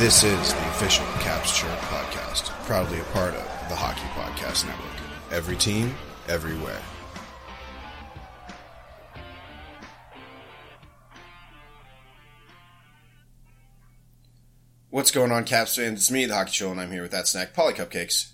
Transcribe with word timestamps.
This 0.00 0.24
is 0.24 0.54
the 0.54 0.68
official 0.70 1.04
Caps 1.20 1.54
Chirp 1.54 1.78
podcast, 1.80 2.44
proudly 2.64 3.00
a 3.00 3.04
part 3.12 3.34
of 3.34 3.44
the 3.68 3.76
Hockey 3.76 4.00
Podcast 4.18 4.64
Network. 4.64 4.94
Every 5.30 5.56
team, 5.56 5.94
everywhere. 6.26 6.80
What's 14.88 15.10
going 15.10 15.32
on, 15.32 15.44
Caps 15.44 15.76
fans? 15.76 16.00
It's 16.00 16.10
me, 16.10 16.24
the 16.24 16.34
Hockey 16.34 16.52
Show, 16.52 16.70
and 16.70 16.80
I'm 16.80 16.90
here 16.90 17.02
with 17.02 17.10
that 17.10 17.28
snack, 17.28 17.52
Paulie 17.52 17.74
Cupcakes. 17.74 18.30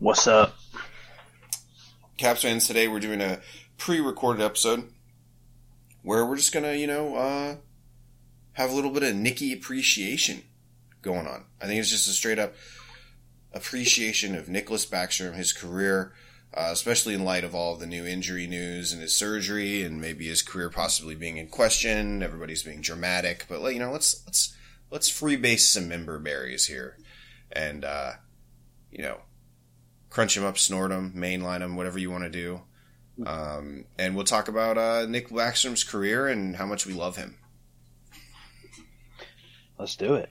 What's 0.00 0.26
up? 0.26 0.56
Caps 2.16 2.42
fans, 2.42 2.66
today 2.66 2.88
we're 2.88 2.98
doing 2.98 3.20
a 3.20 3.38
pre-recorded 3.78 4.42
episode 4.42 4.88
where 6.02 6.26
we're 6.26 6.34
just 6.34 6.52
gonna, 6.52 6.72
you 6.72 6.88
know, 6.88 7.14
uh, 7.14 7.56
have 8.54 8.72
a 8.72 8.74
little 8.74 8.90
bit 8.90 9.04
of 9.04 9.14
Nicky 9.14 9.52
appreciation 9.52 10.42
going 11.04 11.26
on. 11.26 11.44
I 11.60 11.66
think 11.66 11.78
it's 11.78 11.90
just 11.90 12.08
a 12.08 12.12
straight 12.12 12.38
up 12.38 12.54
appreciation 13.52 14.34
of 14.34 14.48
Nicholas 14.48 14.84
Backstrom, 14.84 15.34
his 15.34 15.52
career, 15.52 16.12
uh, 16.52 16.70
especially 16.70 17.14
in 17.14 17.24
light 17.24 17.44
of 17.44 17.54
all 17.54 17.74
of 17.74 17.80
the 17.80 17.86
new 17.86 18.04
injury 18.04 18.46
news 18.46 18.92
and 18.92 19.00
his 19.00 19.14
surgery, 19.14 19.82
and 19.82 20.00
maybe 20.00 20.26
his 20.26 20.42
career 20.42 20.70
possibly 20.70 21.14
being 21.14 21.36
in 21.36 21.48
question. 21.48 22.22
Everybody's 22.22 22.62
being 22.62 22.80
dramatic, 22.80 23.46
but 23.48 23.62
you 23.72 23.78
know, 23.78 23.92
let's 23.92 24.24
let's 24.26 24.56
let's 24.90 25.10
freebase 25.10 25.60
some 25.60 25.88
member 25.88 26.18
berries 26.18 26.66
here, 26.66 26.96
and 27.52 27.84
uh, 27.84 28.12
you 28.90 29.02
know, 29.02 29.18
crunch 30.10 30.34
them 30.34 30.44
up, 30.44 30.58
snort 30.58 30.90
them, 30.90 31.12
mainline 31.16 31.60
them, 31.60 31.76
whatever 31.76 31.98
you 31.98 32.10
want 32.10 32.24
to 32.24 32.30
do. 32.30 32.62
Um, 33.26 33.84
and 33.96 34.16
we'll 34.16 34.24
talk 34.24 34.48
about 34.48 34.76
uh, 34.76 35.06
Nick 35.06 35.28
Backstrom's 35.28 35.84
career 35.84 36.26
and 36.26 36.56
how 36.56 36.66
much 36.66 36.84
we 36.84 36.92
love 36.92 37.16
him. 37.16 37.36
Let's 39.78 39.96
do 39.96 40.14
it. 40.14 40.30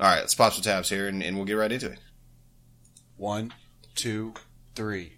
All 0.00 0.06
right, 0.06 0.20
let's 0.20 0.34
pop 0.34 0.52
some 0.52 0.62
tabs 0.62 0.88
here, 0.88 1.08
and, 1.08 1.22
and 1.22 1.36
we'll 1.36 1.44
get 1.44 1.54
right 1.54 1.72
into 1.72 1.90
it. 1.90 1.98
One, 3.16 3.52
two, 3.96 4.34
three. 4.76 5.14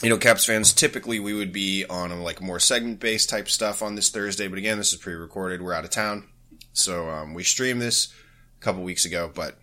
You 0.00 0.10
know, 0.10 0.16
Caps 0.16 0.44
fans, 0.44 0.72
typically 0.72 1.18
we 1.18 1.34
would 1.34 1.52
be 1.52 1.84
on 1.90 2.12
a, 2.12 2.22
like 2.22 2.40
more 2.40 2.60
segment 2.60 3.00
based 3.00 3.28
type 3.28 3.48
stuff 3.48 3.82
on 3.82 3.96
this 3.96 4.10
Thursday, 4.10 4.46
but 4.46 4.58
again, 4.58 4.78
this 4.78 4.92
is 4.92 4.98
pre 5.00 5.14
recorded. 5.14 5.60
We're 5.60 5.72
out 5.72 5.84
of 5.84 5.90
town, 5.90 6.28
so 6.72 7.10
um, 7.10 7.34
we 7.34 7.42
streamed 7.42 7.82
this 7.82 8.14
a 8.60 8.64
couple 8.64 8.84
weeks 8.84 9.04
ago, 9.04 9.28
but 9.34 9.58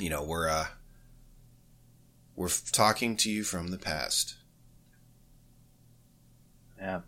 you 0.00 0.10
know 0.10 0.24
we're 0.24 0.48
uh, 0.48 0.66
we're 2.34 2.48
f- 2.48 2.72
talking 2.72 3.16
to 3.18 3.30
you 3.30 3.44
from 3.44 3.68
the 3.68 3.78
past. 3.78 4.34
Yeah. 6.78 7.02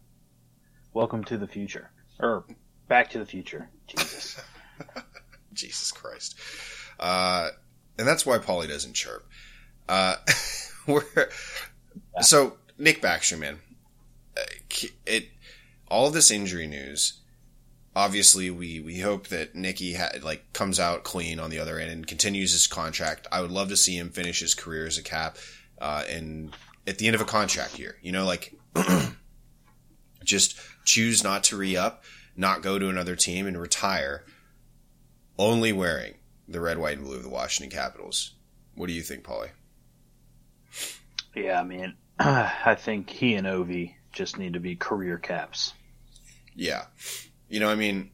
Welcome 0.94 1.24
to 1.24 1.38
the 1.38 1.48
future. 1.48 1.90
Or 2.20 2.44
back 2.86 3.10
to 3.10 3.18
the 3.18 3.26
future. 3.26 3.68
Jesus. 3.88 4.40
Jesus 5.58 5.92
Christ. 5.92 6.36
Uh, 6.98 7.50
and 7.98 8.06
that's 8.06 8.24
why 8.24 8.38
Paulie 8.38 8.68
doesn't 8.68 8.94
chirp. 8.94 9.26
Uh, 9.88 10.16
we're, 10.86 11.04
so 12.20 12.56
Nick 12.78 13.02
Backstrom, 13.02 13.40
man, 13.40 13.58
uh, 14.36 14.42
it, 15.06 15.28
all 15.88 16.06
of 16.06 16.12
this 16.12 16.30
injury 16.30 16.66
news, 16.66 17.20
obviously 17.96 18.50
we, 18.50 18.80
we 18.80 19.00
hope 19.00 19.28
that 19.28 19.54
Nicky 19.54 19.94
ha- 19.94 20.12
like 20.22 20.52
comes 20.52 20.78
out 20.78 21.02
clean 21.02 21.40
on 21.40 21.50
the 21.50 21.58
other 21.58 21.78
end 21.78 21.90
and 21.90 22.06
continues 22.06 22.52
his 22.52 22.66
contract. 22.66 23.26
I 23.32 23.40
would 23.40 23.50
love 23.50 23.68
to 23.70 23.76
see 23.76 23.96
him 23.96 24.10
finish 24.10 24.40
his 24.40 24.54
career 24.54 24.86
as 24.86 24.98
a 24.98 25.02
cap, 25.02 25.36
uh, 25.80 26.04
and 26.08 26.54
at 26.86 26.98
the 26.98 27.06
end 27.06 27.16
of 27.16 27.20
a 27.20 27.26
contract 27.26 27.78
year, 27.78 27.96
you 28.00 28.12
know, 28.12 28.24
like 28.24 28.54
just 30.24 30.56
choose 30.84 31.24
not 31.24 31.44
to 31.44 31.56
re 31.56 31.76
up, 31.76 32.04
not 32.36 32.62
go 32.62 32.78
to 32.78 32.88
another 32.88 33.16
team 33.16 33.46
and 33.46 33.60
retire 33.60 34.24
only 35.38 35.72
wearing 35.72 36.14
the 36.48 36.60
red, 36.60 36.78
white, 36.78 36.96
and 36.96 37.06
blue 37.06 37.16
of 37.16 37.22
the 37.22 37.28
Washington 37.28 37.76
Capitals. 37.76 38.32
What 38.74 38.86
do 38.86 38.92
you 38.92 39.02
think, 39.02 39.24
Paulie? 39.24 39.50
Yeah, 41.34 41.60
I 41.60 41.64
mean, 41.64 41.94
I 42.18 42.74
think 42.78 43.10
he 43.10 43.34
and 43.34 43.46
Ovi 43.46 43.94
just 44.12 44.38
need 44.38 44.54
to 44.54 44.60
be 44.60 44.74
career 44.76 45.18
caps. 45.18 45.72
Yeah. 46.54 46.86
You 47.48 47.60
know, 47.60 47.70
I 47.70 47.74
mean, 47.74 48.10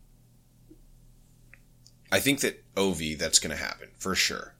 I 2.12 2.20
think 2.20 2.40
that 2.40 2.62
Ovi, 2.74 3.18
that's 3.18 3.38
going 3.38 3.56
to 3.56 3.62
happen 3.62 3.88
for 3.98 4.14
sure. 4.14 4.54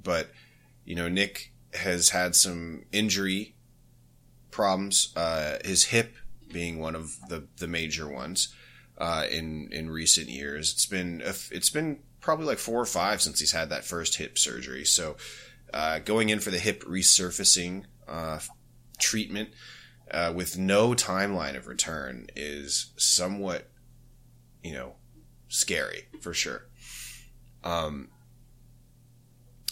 But, 0.00 0.30
you 0.84 0.94
know, 0.94 1.08
Nick 1.08 1.52
has 1.74 2.10
had 2.10 2.34
some 2.34 2.84
injury 2.92 3.54
problems, 4.50 5.12
uh, 5.16 5.58
his 5.64 5.86
hip 5.86 6.14
being 6.52 6.78
one 6.78 6.94
of 6.94 7.16
the, 7.28 7.48
the 7.56 7.66
major 7.66 8.08
ones. 8.08 8.54
Uh, 8.98 9.24
in 9.30 9.68
in 9.72 9.90
recent 9.90 10.28
years, 10.28 10.72
it's 10.72 10.86
been 10.86 11.22
it's 11.24 11.70
been 11.70 11.98
probably 12.20 12.46
like 12.46 12.58
four 12.58 12.80
or 12.80 12.86
five 12.86 13.20
since 13.20 13.40
he's 13.40 13.52
had 13.52 13.70
that 13.70 13.84
first 13.84 14.16
hip 14.16 14.38
surgery. 14.38 14.84
So, 14.84 15.16
uh, 15.74 15.98
going 15.98 16.28
in 16.28 16.40
for 16.40 16.50
the 16.50 16.58
hip 16.58 16.84
resurfacing 16.84 17.84
uh, 18.06 18.38
treatment 18.98 19.50
uh, 20.10 20.32
with 20.34 20.58
no 20.58 20.90
timeline 20.90 21.56
of 21.56 21.66
return 21.66 22.26
is 22.36 22.92
somewhat, 22.96 23.70
you 24.62 24.72
know, 24.72 24.94
scary 25.48 26.08
for 26.20 26.34
sure. 26.34 26.68
Um, 27.64 28.08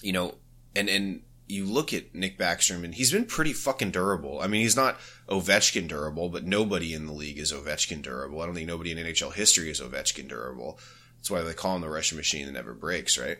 you 0.02 0.12
know, 0.12 0.36
and 0.74 0.88
and 0.88 1.22
you 1.50 1.64
look 1.64 1.92
at 1.92 2.14
Nick 2.14 2.38
Backstrom 2.38 2.84
and 2.84 2.94
he's 2.94 3.12
been 3.12 3.26
pretty 3.26 3.52
fucking 3.52 3.90
durable. 3.90 4.40
I 4.40 4.46
mean, 4.46 4.62
he's 4.62 4.76
not 4.76 4.98
Ovechkin 5.28 5.88
durable, 5.88 6.28
but 6.28 6.44
nobody 6.44 6.94
in 6.94 7.06
the 7.06 7.12
league 7.12 7.38
is 7.38 7.52
Ovechkin 7.52 8.02
durable. 8.02 8.40
I 8.40 8.46
don't 8.46 8.54
think 8.54 8.68
nobody 8.68 8.92
in 8.92 8.98
NHL 8.98 9.34
history 9.34 9.70
is 9.70 9.80
Ovechkin 9.80 10.28
durable. 10.28 10.78
That's 11.16 11.30
why 11.30 11.42
they 11.42 11.52
call 11.52 11.76
him 11.76 11.82
the 11.82 11.90
Russian 11.90 12.16
machine 12.16 12.46
that 12.46 12.52
never 12.52 12.72
breaks, 12.72 13.18
right? 13.18 13.38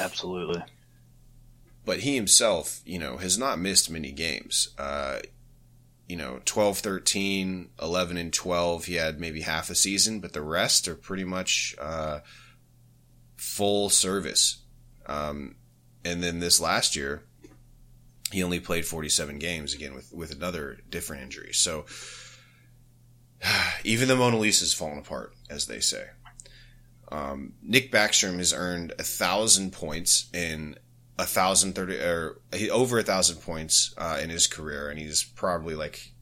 Absolutely. 0.00 0.62
But 1.84 2.00
he 2.00 2.16
himself, 2.16 2.80
you 2.84 2.98
know, 2.98 3.18
has 3.18 3.38
not 3.38 3.58
missed 3.58 3.90
many 3.90 4.10
games. 4.10 4.70
Uh, 4.78 5.20
you 6.08 6.16
know, 6.16 6.40
12, 6.44 6.78
13, 6.78 7.70
11, 7.80 8.16
and 8.16 8.32
12, 8.32 8.84
he 8.86 8.94
had 8.94 9.20
maybe 9.20 9.42
half 9.42 9.70
a 9.70 9.74
season, 9.74 10.20
but 10.20 10.32
the 10.32 10.42
rest 10.42 10.88
are 10.88 10.94
pretty 10.94 11.24
much 11.24 11.74
uh, 11.78 12.20
full 13.36 13.90
service. 13.90 14.62
Um, 15.06 15.56
and 16.04 16.22
then 16.22 16.40
this 16.40 16.60
last 16.60 16.96
year, 16.96 17.22
he 18.30 18.42
only 18.42 18.60
played 18.60 18.84
47 18.84 19.38
games 19.38 19.74
again 19.74 19.94
with, 19.94 20.12
with 20.12 20.32
another 20.32 20.78
different 20.90 21.22
injury. 21.22 21.52
So 21.52 21.86
even 23.84 24.08
the 24.08 24.16
Mona 24.16 24.38
Lisa's 24.38 24.74
fallen 24.74 24.98
apart, 24.98 25.34
as 25.50 25.66
they 25.66 25.80
say. 25.80 26.06
Um, 27.10 27.54
Nick 27.62 27.92
Backstrom 27.92 28.38
has 28.38 28.52
earned 28.52 28.92
a 28.98 29.02
thousand 29.02 29.72
points 29.72 30.28
in 30.32 30.76
a 31.18 31.26
thousand 31.26 31.74
thirty 31.74 31.96
or 31.96 32.40
over 32.72 32.98
a 32.98 33.02
thousand 33.02 33.36
points 33.36 33.94
uh, 33.98 34.18
in 34.20 34.30
his 34.30 34.46
career, 34.46 34.88
and 34.88 34.98
he's 34.98 35.22
probably 35.22 35.74
like 35.74 36.12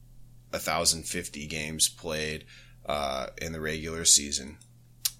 a 0.51 0.59
thousand 0.59 1.07
fifty 1.07 1.47
games 1.47 1.89
played 1.89 2.45
uh, 2.85 3.27
in 3.41 3.53
the 3.53 3.61
regular 3.61 4.05
season, 4.05 4.57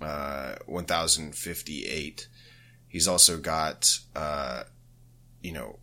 uh, 0.02 0.56
one 0.66 0.86
thousand 0.86 1.34
fifty 1.34 1.86
eight. 1.86 2.28
He's 2.94 3.08
also 3.08 3.38
got, 3.38 3.98
uh, 4.16 4.66
you 5.42 5.52
know, 5.52 5.80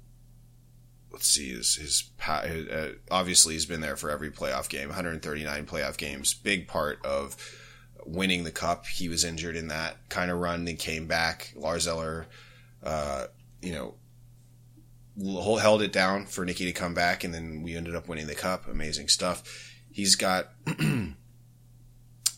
let's 1.13 1.27
see, 1.27 1.49
his, 1.49 1.75
his 1.75 2.09
uh, 2.25 2.91
obviously 3.11 3.55
he's 3.55 3.67
been 3.67 3.81
there 3.81 3.97
for 3.97 4.13
every 4.13 4.31
playoff 4.31 4.69
game, 4.69 4.87
139 4.87 5.67
playoff 5.67 5.97
games, 5.97 6.35
big 6.35 6.69
part 6.69 7.05
of 7.05 7.37
winning 8.07 8.45
the 8.45 8.53
cup. 8.53 8.87
He 8.87 9.09
was 9.09 9.25
injured 9.25 9.57
in 9.57 9.67
that 9.67 10.09
kind 10.09 10.31
of 10.31 10.39
run 10.39 10.69
and 10.69 10.79
came 10.79 11.09
back. 11.09 11.53
Lars 11.57 11.89
Eller, 11.89 12.29
uh, 12.81 13.27
you 13.61 13.73
know, 13.73 13.97
held 15.59 15.83
it 15.83 15.93
down 15.93 16.27
for 16.27 16.45
Nicky 16.45 16.67
to 16.67 16.73
come 16.73 16.95
back, 16.95 17.25
and 17.25 17.35
then 17.35 17.63
we 17.63 17.75
ended 17.75 17.97
up 17.97 18.07
winning 18.07 18.29
the 18.29 18.37
cup. 18.37 18.69
Amazing 18.69 19.09
stuff. 19.09 19.73
He's 19.91 20.15
got 20.15 20.53
in 20.79 21.17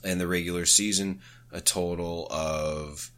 the 0.03 0.27
regular 0.27 0.65
season 0.65 1.21
a 1.53 1.61
total 1.61 2.27
of 2.31 3.11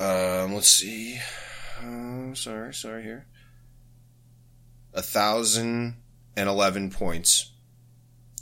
um, 0.00 0.54
let's 0.54 0.68
see. 0.68 1.18
Uh, 1.78 2.34
sorry, 2.34 2.72
sorry 2.74 3.02
here. 3.02 3.26
A 4.92 5.02
thousand 5.02 5.96
and 6.36 6.48
eleven 6.48 6.90
points, 6.90 7.52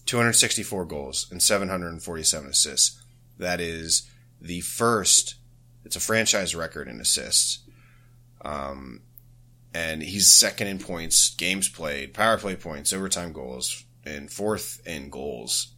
two 0.06 0.16
hundred 0.16 0.34
sixty-four 0.34 0.84
goals, 0.84 1.26
and 1.30 1.42
seven 1.42 1.68
hundred 1.68 1.90
and 1.92 2.02
forty-seven 2.02 2.50
assists. 2.50 3.00
That 3.38 3.60
is 3.60 4.08
the 4.40 4.60
first. 4.60 5.36
It's 5.84 5.96
a 5.96 6.00
franchise 6.00 6.54
record 6.54 6.88
in 6.88 7.00
assists. 7.00 7.60
Um, 8.44 9.02
and 9.74 10.02
he's 10.02 10.30
second 10.30 10.66
in 10.66 10.78
points, 10.78 11.34
games 11.34 11.68
played, 11.68 12.12
power 12.12 12.36
play 12.36 12.56
points, 12.56 12.92
overtime 12.92 13.32
goals, 13.32 13.84
and 14.04 14.30
fourth 14.30 14.82
in 14.86 15.10
goals 15.10 15.72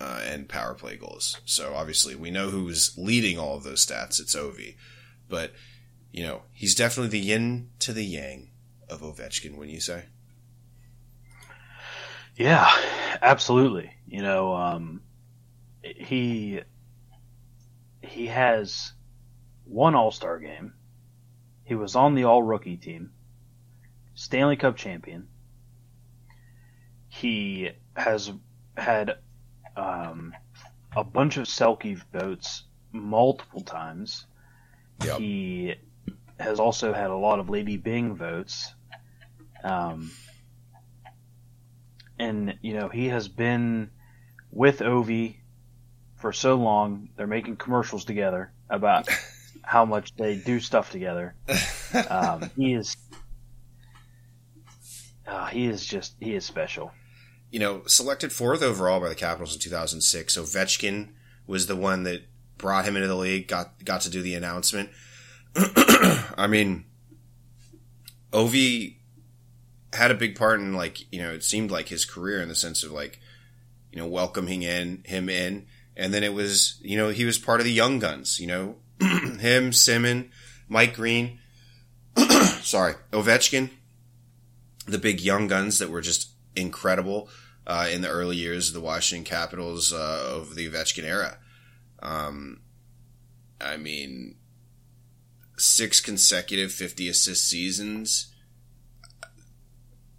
uh, 0.00 0.20
and 0.26 0.48
power 0.48 0.74
play 0.74 0.96
goals. 0.96 1.40
So 1.44 1.74
obviously, 1.74 2.14
we 2.14 2.30
know 2.30 2.50
who's 2.50 2.96
leading 2.98 3.38
all 3.38 3.56
of 3.56 3.64
those 3.64 3.84
stats. 3.84 4.20
It's 4.20 4.36
Ovi. 4.36 4.76
But, 5.28 5.52
you 6.10 6.24
know, 6.24 6.42
he's 6.52 6.74
definitely 6.74 7.10
the 7.10 7.26
yin 7.26 7.70
to 7.80 7.92
the 7.92 8.04
yang 8.04 8.50
of 8.88 9.00
Ovechkin, 9.00 9.56
wouldn't 9.56 9.74
you 9.74 9.80
say? 9.80 10.06
Yeah, 12.36 12.70
absolutely. 13.20 13.90
You 14.06 14.22
know, 14.22 14.54
um, 14.54 15.02
he 15.82 16.60
he 18.00 18.26
has 18.26 18.92
one 19.64 19.94
All 19.94 20.12
Star 20.12 20.38
game. 20.38 20.74
He 21.64 21.74
was 21.74 21.96
on 21.96 22.14
the 22.14 22.24
All 22.24 22.42
Rookie 22.42 22.76
team, 22.76 23.10
Stanley 24.14 24.56
Cup 24.56 24.76
champion. 24.76 25.28
He 27.08 27.70
has 27.96 28.30
had 28.76 29.18
um, 29.76 30.32
a 30.96 31.02
bunch 31.02 31.36
of 31.36 31.46
Selke 31.46 32.00
votes 32.12 32.62
multiple 32.92 33.62
times. 33.62 34.26
Yep. 35.04 35.18
He 35.18 35.74
has 36.38 36.60
also 36.60 36.92
had 36.92 37.10
a 37.10 37.16
lot 37.16 37.38
of 37.38 37.48
Lady 37.48 37.76
Byng 37.76 38.16
votes. 38.16 38.72
Um, 39.64 40.10
and, 42.18 42.58
you 42.62 42.74
know, 42.74 42.88
he 42.88 43.08
has 43.08 43.28
been 43.28 43.90
with 44.50 44.80
Ovi 44.80 45.36
for 46.16 46.32
so 46.32 46.54
long. 46.56 47.10
They're 47.16 47.26
making 47.26 47.56
commercials 47.56 48.04
together 48.04 48.52
about 48.68 49.08
how 49.62 49.84
much 49.84 50.14
they 50.16 50.36
do 50.36 50.60
stuff 50.60 50.90
together. 50.90 51.34
Um, 52.08 52.50
he 52.56 52.74
is. 52.74 52.96
Uh, 55.26 55.46
he 55.46 55.66
is 55.66 55.84
just 55.84 56.14
he 56.20 56.34
is 56.34 56.44
special. 56.46 56.90
you 57.50 57.60
know, 57.60 57.82
selected 57.86 58.32
fourth 58.32 58.62
overall 58.62 58.98
by 58.98 59.10
the 59.10 59.14
Capitals 59.14 59.52
in 59.54 59.60
2006. 59.60 60.38
Ovechkin 60.38 61.10
was 61.46 61.66
the 61.66 61.76
one 61.76 62.04
that 62.04 62.22
brought 62.58 62.84
him 62.84 62.96
into 62.96 63.08
the 63.08 63.16
league. 63.16 63.48
Got 63.48 63.84
got 63.84 64.02
to 64.02 64.10
do 64.10 64.22
the 64.22 64.34
announcement. 64.34 64.90
I 65.56 66.46
mean, 66.48 66.84
Ovi 68.32 68.96
had 69.92 70.10
a 70.10 70.14
big 70.14 70.36
part 70.36 70.60
in 70.60 70.74
like 70.74 71.10
you 71.12 71.22
know 71.22 71.32
it 71.32 71.42
seemed 71.42 71.70
like 71.70 71.88
his 71.88 72.04
career 72.04 72.42
in 72.42 72.48
the 72.48 72.54
sense 72.54 72.82
of 72.82 72.92
like 72.92 73.20
you 73.90 73.98
know 73.98 74.06
welcoming 74.06 74.62
in 74.62 75.02
him 75.06 75.28
in, 75.28 75.66
and 75.96 76.12
then 76.12 76.22
it 76.22 76.34
was 76.34 76.78
you 76.82 76.96
know 76.96 77.08
he 77.08 77.24
was 77.24 77.38
part 77.38 77.60
of 77.60 77.64
the 77.64 77.72
young 77.72 77.98
guns. 77.98 78.38
You 78.38 78.48
know, 78.48 78.76
him, 79.00 79.70
Semin, 79.70 80.30
Mike 80.68 80.94
Green. 80.94 81.38
sorry, 82.62 82.94
Ovechkin, 83.12 83.70
the 84.86 84.98
big 84.98 85.20
young 85.20 85.46
guns 85.46 85.78
that 85.78 85.90
were 85.90 86.00
just 86.00 86.30
incredible 86.56 87.28
uh, 87.66 87.86
in 87.90 88.02
the 88.02 88.08
early 88.08 88.36
years 88.36 88.68
of 88.68 88.74
the 88.74 88.80
Washington 88.80 89.24
Capitals 89.24 89.92
uh, 89.92 90.32
of 90.34 90.54
the 90.56 90.68
Ovechkin 90.68 91.04
era. 91.04 91.38
Um, 92.00 92.60
I 93.60 93.76
mean, 93.76 94.36
six 95.56 96.00
consecutive 96.00 96.72
50 96.72 97.08
assist 97.08 97.48
seasons. 97.48 98.34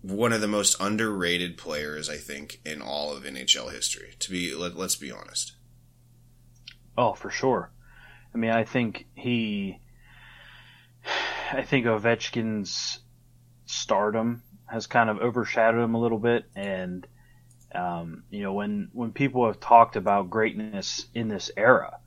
One 0.01 0.31
of 0.31 0.41
the 0.41 0.47
most 0.47 0.79
underrated 0.79 1.57
players, 1.57 2.09
I 2.09 2.17
think, 2.17 2.61
in 2.65 2.81
all 2.81 3.15
of 3.15 3.23
NHL 3.23 3.71
history. 3.71 4.15
To 4.19 4.31
be, 4.31 4.53
let, 4.55 4.77
let's 4.77 4.95
be 4.95 5.11
honest. 5.11 5.53
Oh, 6.97 7.13
for 7.13 7.29
sure. 7.29 7.71
I 8.33 8.37
mean, 8.37 8.51
I 8.51 8.63
think 8.63 9.07
he, 9.15 9.79
I 11.51 11.63
think 11.63 11.85
Ovechkin's 11.85 12.99
stardom 13.65 14.43
has 14.67 14.87
kind 14.87 15.09
of 15.09 15.19
overshadowed 15.19 15.83
him 15.83 15.95
a 15.95 15.99
little 15.99 16.19
bit, 16.19 16.45
and 16.55 17.07
um, 17.73 18.23
you 18.29 18.41
know, 18.41 18.53
when 18.53 18.89
when 18.93 19.11
people 19.11 19.45
have 19.45 19.59
talked 19.59 19.95
about 19.95 20.29
greatness 20.29 21.05
in 21.13 21.27
this 21.27 21.51
era, 21.55 21.99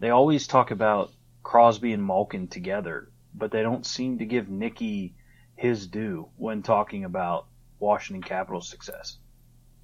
they 0.00 0.10
always 0.10 0.46
talk 0.46 0.70
about 0.70 1.12
Crosby 1.42 1.92
and 1.92 2.04
Malkin 2.04 2.48
together, 2.48 3.10
but 3.34 3.50
they 3.50 3.62
don't 3.62 3.86
seem 3.86 4.18
to 4.18 4.24
give 4.24 4.48
Nicky 4.48 5.14
his 5.56 5.86
due 5.86 6.28
when 6.36 6.62
talking 6.62 7.04
about 7.04 7.46
Washington 7.78 8.22
Capitals 8.22 8.68
success. 8.68 9.18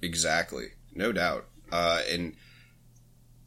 Exactly, 0.01 0.67
no 0.93 1.11
doubt. 1.11 1.47
Uh, 1.71 2.01
and 2.09 2.35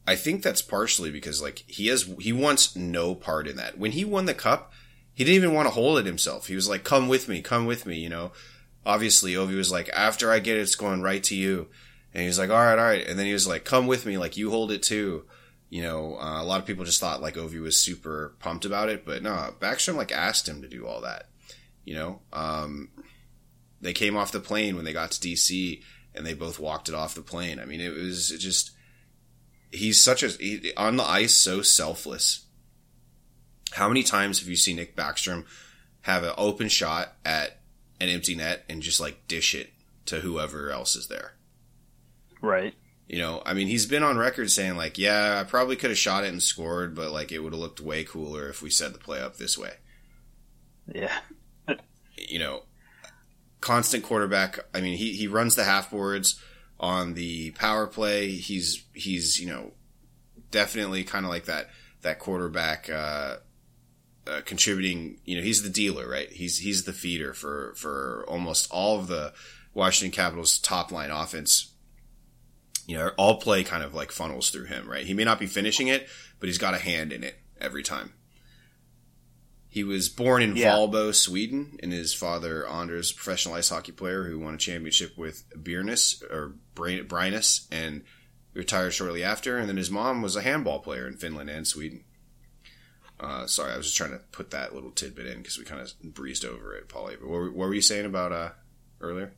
I 0.07 0.15
think 0.15 0.41
that's 0.41 0.61
partially 0.61 1.11
because 1.11 1.41
like 1.41 1.63
he 1.67 1.87
has 1.87 2.09
he 2.19 2.33
wants 2.33 2.75
no 2.75 3.13
part 3.13 3.47
in 3.47 3.57
that. 3.57 3.77
When 3.77 3.91
he 3.91 4.05
won 4.05 4.25
the 4.25 4.33
cup, 4.33 4.71
he 5.13 5.23
didn't 5.23 5.35
even 5.35 5.53
want 5.53 5.67
to 5.67 5.73
hold 5.73 5.99
it 5.99 6.05
himself. 6.05 6.47
He 6.47 6.55
was 6.55 6.67
like, 6.67 6.83
"Come 6.83 7.07
with 7.07 7.27
me, 7.27 7.41
come 7.41 7.65
with 7.65 7.85
me," 7.85 7.99
you 7.99 8.09
know. 8.09 8.31
Obviously, 8.85 9.33
Ovi 9.33 9.55
was 9.55 9.71
like, 9.71 9.89
"After 9.93 10.31
I 10.31 10.39
get 10.39 10.57
it, 10.57 10.61
it's 10.61 10.75
going 10.75 11.01
right 11.01 11.23
to 11.23 11.35
you," 11.35 11.67
and 12.13 12.21
he 12.21 12.27
was 12.27 12.37
like, 12.37 12.49
"All 12.49 12.57
right, 12.57 12.77
all 12.77 12.85
right," 12.85 13.05
and 13.07 13.17
then 13.17 13.25
he 13.25 13.33
was 13.33 13.47
like, 13.47 13.65
"Come 13.65 13.87
with 13.87 14.05
me, 14.05 14.17
like 14.17 14.37
you 14.37 14.49
hold 14.51 14.71
it 14.71 14.83
too." 14.83 15.25
You 15.69 15.81
know, 15.81 16.17
uh, 16.19 16.41
a 16.41 16.45
lot 16.45 16.59
of 16.59 16.67
people 16.67 16.85
just 16.85 16.99
thought 16.99 17.21
like 17.21 17.35
Ovi 17.35 17.59
was 17.59 17.79
super 17.79 18.35
pumped 18.39 18.65
about 18.65 18.89
it, 18.89 19.05
but 19.05 19.23
no, 19.23 19.53
Backstrom 19.59 19.95
like 19.95 20.11
asked 20.11 20.47
him 20.47 20.61
to 20.61 20.67
do 20.67 20.85
all 20.85 21.01
that. 21.01 21.29
You 21.83 21.95
know, 21.95 22.21
um, 22.31 22.89
they 23.81 23.93
came 23.93 24.15
off 24.15 24.31
the 24.31 24.39
plane 24.39 24.75
when 24.75 24.85
they 24.85 24.93
got 24.93 25.11
to 25.11 25.19
DC, 25.19 25.81
and 26.13 26.25
they 26.25 26.33
both 26.33 26.59
walked 26.59 26.89
it 26.89 26.95
off 26.95 27.15
the 27.15 27.21
plane. 27.21 27.59
I 27.59 27.65
mean, 27.65 27.81
it 27.81 27.93
was 27.93 28.29
just 28.29 28.71
he's 29.71 30.03
such 30.03 30.23
a 30.23 30.29
he, 30.29 30.73
on 30.77 30.97
the 30.97 31.03
ice 31.03 31.33
so 31.33 31.61
selfless. 31.61 32.45
How 33.73 33.87
many 33.87 34.03
times 34.03 34.39
have 34.39 34.47
you 34.47 34.55
seen 34.55 34.77
Nick 34.77 34.95
Backstrom 34.95 35.45
have 36.01 36.23
an 36.23 36.33
open 36.37 36.69
shot 36.69 37.13
at 37.25 37.59
an 37.99 38.09
empty 38.09 38.35
net 38.35 38.63
and 38.69 38.81
just 38.81 38.99
like 38.99 39.27
dish 39.27 39.55
it 39.55 39.71
to 40.05 40.19
whoever 40.19 40.69
else 40.71 40.95
is 40.95 41.07
there? 41.07 41.33
Right. 42.41 42.73
You 43.07 43.19
know, 43.19 43.41
I 43.45 43.53
mean, 43.53 43.67
he's 43.67 43.85
been 43.85 44.03
on 44.03 44.17
record 44.17 44.49
saying 44.49 44.77
like, 44.77 44.97
"Yeah, 44.97 45.39
I 45.39 45.43
probably 45.43 45.75
could 45.75 45.91
have 45.91 45.97
shot 45.97 46.23
it 46.23 46.29
and 46.29 46.41
scored, 46.41 46.95
but 46.95 47.11
like 47.11 47.31
it 47.31 47.39
would 47.39 47.53
have 47.53 47.59
looked 47.59 47.79
way 47.79 48.03
cooler 48.03 48.49
if 48.49 48.61
we 48.61 48.69
set 48.69 48.93
the 48.93 48.99
play 48.99 49.21
up 49.21 49.37
this 49.37 49.57
way." 49.57 49.73
Yeah. 50.93 51.19
you 52.17 52.39
know, 52.39 52.63
constant 53.61 54.03
quarterback. 54.03 54.59
I 54.73 54.81
mean, 54.81 54.97
he, 54.97 55.13
he 55.13 55.27
runs 55.27 55.55
the 55.55 55.63
half 55.63 55.91
boards 55.91 56.39
on 56.79 57.13
the 57.13 57.51
power 57.51 57.87
play. 57.87 58.31
He's, 58.31 58.85
he's, 58.93 59.39
you 59.39 59.47
know, 59.47 59.73
definitely 60.51 61.03
kind 61.03 61.25
of 61.25 61.31
like 61.31 61.45
that, 61.45 61.69
that 62.01 62.19
quarterback, 62.19 62.89
uh, 62.89 63.37
uh, 64.27 64.41
contributing, 64.45 65.19
you 65.25 65.37
know, 65.37 65.43
he's 65.43 65.63
the 65.63 65.69
dealer, 65.69 66.07
right? 66.09 66.29
He's, 66.31 66.59
he's 66.59 66.83
the 66.83 66.93
feeder 66.93 67.33
for, 67.33 67.73
for 67.75 68.25
almost 68.27 68.69
all 68.71 68.99
of 68.99 69.07
the 69.07 69.33
Washington 69.73 70.15
Capitals 70.15 70.57
top 70.57 70.91
line 70.91 71.11
offense. 71.11 71.71
You 72.87 72.97
know, 72.97 73.11
all 73.17 73.39
play 73.39 73.63
kind 73.63 73.83
of 73.83 73.93
like 73.93 74.11
funnels 74.11 74.49
through 74.49 74.65
him, 74.65 74.87
right? 74.89 75.05
He 75.05 75.13
may 75.13 75.23
not 75.23 75.39
be 75.39 75.47
finishing 75.47 75.87
it, 75.87 76.07
but 76.39 76.47
he's 76.47 76.57
got 76.59 76.75
a 76.75 76.79
hand 76.79 77.11
in 77.11 77.23
it 77.23 77.39
every 77.59 77.81
time. 77.81 78.13
He 79.67 79.83
was 79.83 80.07
born 80.07 80.41
in 80.41 80.55
Yeah. 80.55 80.71
Valbo, 80.71 81.13
Sweden, 81.13 81.77
and 81.83 81.91
his 81.91 82.13
father 82.13 82.65
Anders, 82.65 83.11
professional 83.11 83.55
ice 83.55 83.69
hockey 83.69 83.91
player 83.91 84.23
who 84.23 84.39
won 84.39 84.53
a 84.53 84.57
championship 84.57 85.17
with 85.17 85.43
Byrnes 85.53 86.23
or 86.31 86.53
Bry- 86.75 87.01
Brynäs 87.01 87.67
and 87.71 88.03
retired 88.53 88.93
shortly 88.93 89.21
after. 89.21 89.57
And 89.57 89.67
then 89.67 89.75
his 89.75 89.91
mom 89.91 90.21
was 90.21 90.37
a 90.37 90.43
handball 90.43 90.79
player 90.79 91.07
in 91.07 91.17
Finland 91.17 91.49
and 91.49 91.67
Sweden. 91.67 92.05
Uh, 93.19 93.47
sorry, 93.47 93.71
I 93.73 93.77
was 93.77 93.85
just 93.87 93.97
trying 93.97 94.11
to 94.11 94.19
put 94.31 94.51
that 94.51 94.75
little 94.75 94.91
tidbit 94.91 95.25
in 95.27 95.37
because 95.37 95.57
we 95.57 95.63
kind 95.63 95.81
of 95.81 95.93
breezed 96.13 96.43
over 96.45 96.75
it, 96.75 96.89
Paulie. 96.89 97.17
But 97.19 97.29
what 97.29 97.37
were, 97.39 97.51
what 97.51 97.67
were 97.69 97.73
you 97.73 97.81
saying 97.81 98.05
about 98.05 98.31
uh, 98.31 98.49
earlier? 98.99 99.33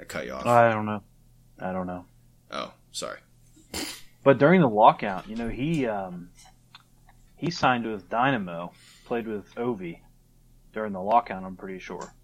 I 0.00 0.04
cut 0.04 0.24
you 0.26 0.32
off. 0.32 0.46
I 0.46 0.72
don't 0.72 0.86
know. 0.86 1.02
I 1.60 1.72
don't 1.72 1.86
know. 1.86 2.04
oh, 2.50 2.72
sorry. 2.92 3.18
But 4.24 4.38
during 4.38 4.62
the 4.62 4.68
lockout, 4.68 5.28
you 5.28 5.36
know, 5.36 5.48
he 5.48 5.86
um, 5.86 6.30
he 7.36 7.50
signed 7.50 7.84
with 7.86 8.08
Dynamo, 8.08 8.72
played 9.04 9.26
with 9.26 9.54
Ovi 9.56 9.98
during 10.72 10.92
the 10.94 11.00
lockout. 11.02 11.44
I'm 11.44 11.56
pretty 11.56 11.78
sure. 11.78 12.14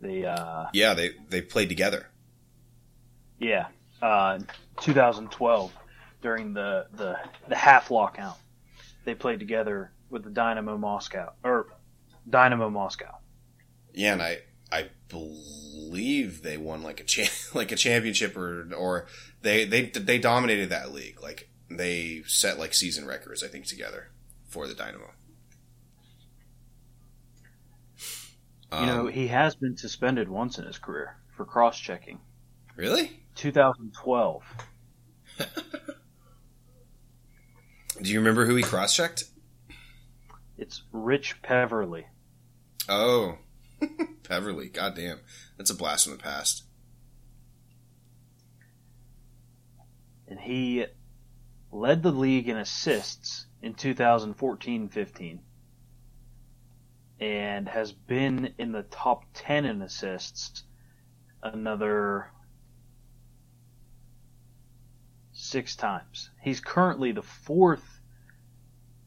They 0.00 0.24
uh, 0.24 0.64
Yeah, 0.72 0.94
they 0.94 1.10
they 1.28 1.42
played 1.42 1.68
together. 1.68 2.08
yeah, 3.38 3.66
uh, 4.00 4.38
2012 4.80 5.70
during 6.22 6.54
the 6.54 6.86
the 6.94 7.18
the 7.48 7.56
half 7.56 7.90
lockout, 7.90 8.38
they 9.04 9.14
played 9.14 9.38
together 9.40 9.92
with 10.08 10.24
the 10.24 10.30
Dynamo 10.30 10.78
Moscow 10.78 11.32
or 11.44 11.66
Dynamo 12.28 12.70
Moscow. 12.70 13.18
Yeah, 13.92 14.14
and 14.14 14.22
I 14.22 14.38
I 14.70 14.88
believe 15.08 16.42
they 16.42 16.56
won 16.56 16.82
like 16.82 17.00
a 17.00 17.04
cha- 17.04 17.30
like 17.54 17.72
a 17.72 17.76
championship 17.76 18.36
or 18.36 18.72
or 18.74 19.06
they 19.42 19.64
they 19.64 19.86
they 19.86 20.18
dominated 20.18 20.70
that 20.70 20.92
league. 20.92 21.20
Like 21.22 21.50
they 21.68 22.22
set 22.26 22.58
like 22.58 22.72
season 22.74 23.06
records, 23.06 23.42
I 23.42 23.48
think, 23.48 23.66
together 23.66 24.10
for 24.48 24.66
the 24.66 24.74
Dynamo. 24.74 25.10
You 28.72 28.86
know, 28.86 29.00
Um, 29.00 29.08
he 29.12 29.28
has 29.28 29.54
been 29.54 29.76
suspended 29.76 30.30
once 30.30 30.58
in 30.58 30.64
his 30.64 30.78
career 30.78 31.16
for 31.36 31.44
cross 31.44 31.78
checking. 31.78 32.20
really? 32.74 33.20
2012. 33.34 34.42
Do 38.00 38.10
you 38.10 38.18
remember 38.18 38.46
who 38.46 38.56
he 38.56 38.62
cross 38.62 38.96
checked? 38.96 39.24
It's 40.56 40.82
Rich 40.92 41.42
Peverley. 41.42 42.06
Oh, 42.88 43.38
Peverley. 44.22 44.68
Goddamn, 44.68 45.20
that's 45.56 45.70
a 45.70 45.74
blast 45.74 46.04
from 46.06 46.16
the 46.16 46.22
past. 46.22 46.64
and 50.32 50.40
he 50.40 50.86
led 51.70 52.02
the 52.02 52.10
league 52.10 52.48
in 52.48 52.56
assists 52.56 53.44
in 53.60 53.74
2014-15 53.74 55.40
and 57.20 57.68
has 57.68 57.92
been 57.92 58.54
in 58.56 58.72
the 58.72 58.84
top 58.84 59.24
10 59.34 59.66
in 59.66 59.82
assists 59.82 60.64
another 61.42 62.30
six 65.52 65.76
times. 65.76 66.30
He's 66.40 66.60
currently 66.60 67.12
the 67.12 67.22
fourth 67.22 68.00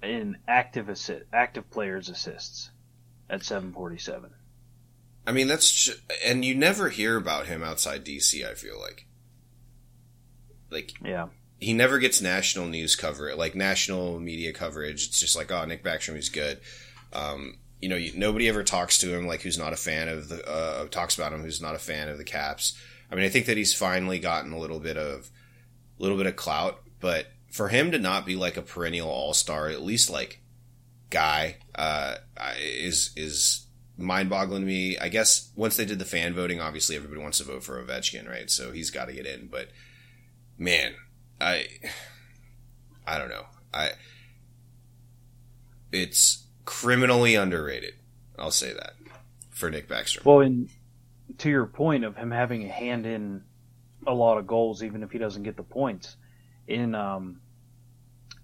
in 0.02 0.38
active 0.48 0.88
assist, 0.88 1.24
active 1.34 1.70
players 1.72 2.08
assists 2.10 2.70
at 3.30 3.44
747. 3.44 4.30
I 5.28 5.32
mean, 5.32 5.48
that's 5.48 5.72
ju- 5.72 5.94
and 6.24 6.46
you 6.46 6.54
never 6.56 6.90
hear 6.90 7.18
about 7.18 7.48
him 7.48 7.64
outside 7.64 8.06
DC. 8.06 8.48
I 8.50 8.54
feel 8.54 8.80
like, 8.80 9.08
like 10.70 10.94
Yeah. 11.04 11.28
he 11.60 11.74
never 11.74 11.98
gets 12.00 12.22
national 12.22 12.68
news 12.68 12.96
coverage, 12.96 13.36
like 13.38 13.56
national 13.56 14.20
media 14.20 14.54
coverage. 14.54 15.08
It's 15.08 15.20
just 15.20 15.36
like, 15.36 15.52
oh, 15.52 15.66
Nick 15.66 15.84
Backstrom 15.84 16.18
is 16.18 16.30
good. 16.30 16.60
Um, 17.12 17.58
you 17.82 17.90
know, 17.90 17.96
you, 17.96 18.12
nobody 18.16 18.48
ever 18.48 18.64
talks 18.64 18.98
to 19.00 19.16
him 19.16 19.26
like 19.28 19.42
who's 19.42 19.58
not 19.58 19.74
a 19.74 19.78
fan 19.78 20.08
of 20.08 20.30
the 20.30 20.48
uh, 20.48 20.86
talks 20.88 21.16
about 21.16 21.34
him 21.34 21.42
who's 21.42 21.62
not 21.62 21.76
a 21.76 21.80
fan 21.80 22.08
of 22.08 22.18
the 22.18 22.24
Caps. 22.24 22.78
I 23.12 23.16
mean, 23.16 23.26
I 23.26 23.30
think 23.30 23.46
that 23.48 23.58
he's 23.58 23.74
finally 23.74 24.20
gotten 24.20 24.52
a 24.54 24.60
little 24.60 24.80
bit 24.80 24.98
of 24.98 25.30
a 25.98 26.02
little 26.02 26.18
bit 26.18 26.28
of 26.28 26.36
clout, 26.36 26.82
but 27.00 27.28
for 27.52 27.70
him 27.70 27.92
to 27.92 28.00
not 28.00 28.26
be 28.26 28.36
like 28.36 28.58
a 28.58 28.62
perennial 28.62 29.10
All 29.10 29.34
Star, 29.34 29.70
at 29.70 29.82
least 29.82 30.10
like 30.10 30.42
guy, 31.10 31.58
uh, 31.76 32.16
is 32.60 33.12
is 33.16 33.66
mind 33.98 34.30
boggling 34.30 34.62
to 34.62 34.68
me. 34.68 34.98
I 34.98 35.10
guess 35.10 35.52
once 35.56 35.78
they 35.78 35.86
did 35.86 36.00
the 36.00 36.06
fan 36.06 36.34
voting, 36.34 36.60
obviously 36.60 36.96
everybody 36.96 37.22
wants 37.22 37.38
to 37.38 37.46
vote 37.46 37.64
for 37.64 37.82
Ovechkin, 37.82 38.30
right? 38.30 38.50
So 38.50 38.72
he's 38.72 38.90
got 38.92 39.06
to 39.06 39.14
get 39.14 39.26
in. 39.26 39.48
But 39.48 39.70
man, 40.58 40.96
I 41.40 41.68
I 43.08 43.18
don't 43.18 43.30
know. 43.30 43.46
I 43.74 43.92
it's 45.92 46.46
criminally 46.66 47.36
underrated. 47.36 47.94
I'll 48.38 48.52
say 48.52 48.74
that 48.74 48.94
for 49.50 49.70
Nick 49.70 49.88
Baxter. 49.88 50.22
Well, 50.26 50.42
and 50.42 50.70
to 51.38 51.50
your 51.50 51.66
point 51.66 52.04
of 52.04 52.18
him 52.18 52.32
having 52.32 52.66
a 52.66 52.70
hand 52.70 53.06
in 53.06 53.44
a 54.08 54.14
lot 54.14 54.38
of 54.38 54.48
goals, 54.48 54.84
even 54.84 55.04
if 55.04 55.12
he 55.12 55.18
doesn't 55.18 55.44
get 55.44 55.58
the 55.58 55.64
points, 55.64 56.16
in 56.68 56.96
um, 56.96 57.42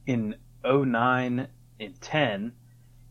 in 0.06 0.36
09 0.64 1.48
and 1.80 2.02
10, 2.02 2.54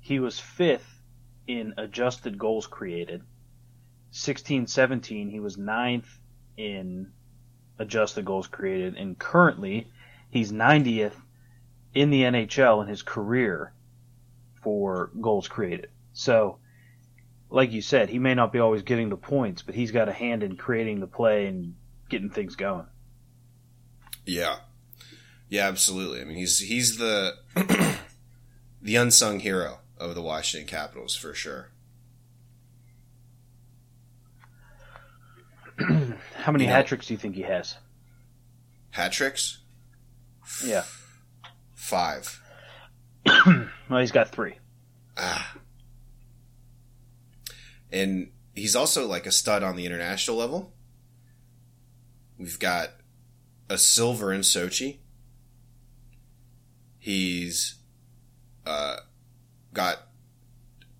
he 0.00 0.19
was 0.21 0.38
fifth 0.38 1.02
in 1.47 1.75
adjusted 1.76 2.38
goals 2.38 2.66
created. 2.66 3.23
16 4.12 4.66
17, 4.66 5.30
he 5.30 5.40
was 5.40 5.57
ninth 5.57 6.19
in 6.57 7.12
adjusted 7.78 8.25
goals 8.25 8.47
created, 8.47 8.97
and 8.97 9.19
currently 9.19 9.88
he's 10.30 10.52
90th 10.52 11.14
in 11.95 12.11
the 12.11 12.23
NHL 12.23 12.83
in 12.83 12.88
his 12.88 13.02
career 13.02 13.73
for 14.62 15.11
goals 15.21 15.49
created. 15.49 15.90
So, 16.12 16.59
like 17.49 17.73
you 17.73 17.83
said, 17.83 18.09
he 18.09 18.19
may 18.19 18.35
not 18.35 18.52
be 18.52 18.59
always 18.59 18.83
getting 18.83 19.09
the 19.09 19.16
points, 19.16 19.62
but 19.62 19.75
he's 19.75 19.90
got 19.90 20.09
a 20.09 20.12
hand 20.12 20.42
in 20.42 20.57
creating 20.57 21.00
the 21.00 21.07
play 21.07 21.47
and 21.47 21.75
getting 22.10 22.28
things 22.30 22.56
going. 22.56 22.86
Yeah, 24.26 24.56
yeah, 25.48 25.66
absolutely. 25.66 26.20
I 26.20 26.24
mean, 26.24 26.36
he's 26.36 26.58
he's 26.58 26.98
the 26.98 27.34
the 28.82 28.96
unsung 28.96 29.40
hero 29.40 29.78
of 29.98 30.14
the 30.14 30.22
Washington 30.22 30.68
Capitals 30.68 31.16
for 31.16 31.32
sure. 31.34 31.70
How 35.78 36.52
many 36.52 36.64
You 36.64 36.70
know- 36.70 36.76
hat 36.76 36.86
tricks 36.86 37.06
do 37.06 37.14
you 37.14 37.18
think 37.18 37.34
he 37.34 37.42
has? 37.42 37.76
Hat 38.90 39.12
tricks, 39.12 39.58
Yeah. 40.64 40.84
five. 41.74 42.40
Well, 43.88 43.98
he's 43.98 44.12
got 44.12 44.28
three. 44.28 44.54
Ah. 45.16 45.56
And 47.90 48.30
he's 48.54 48.76
also 48.76 49.04
like 49.08 49.26
a 49.26 49.32
stud 49.32 49.64
on 49.64 49.74
the 49.74 49.84
international 49.84 50.36
level. 50.36 50.72
We've 52.40 52.59
got 52.59 52.92
a 53.68 53.76
silver 53.76 54.32
in 54.32 54.40
Sochi. 54.40 55.00
He's 56.99 57.75
uh, 58.64 58.97
got 59.75 60.09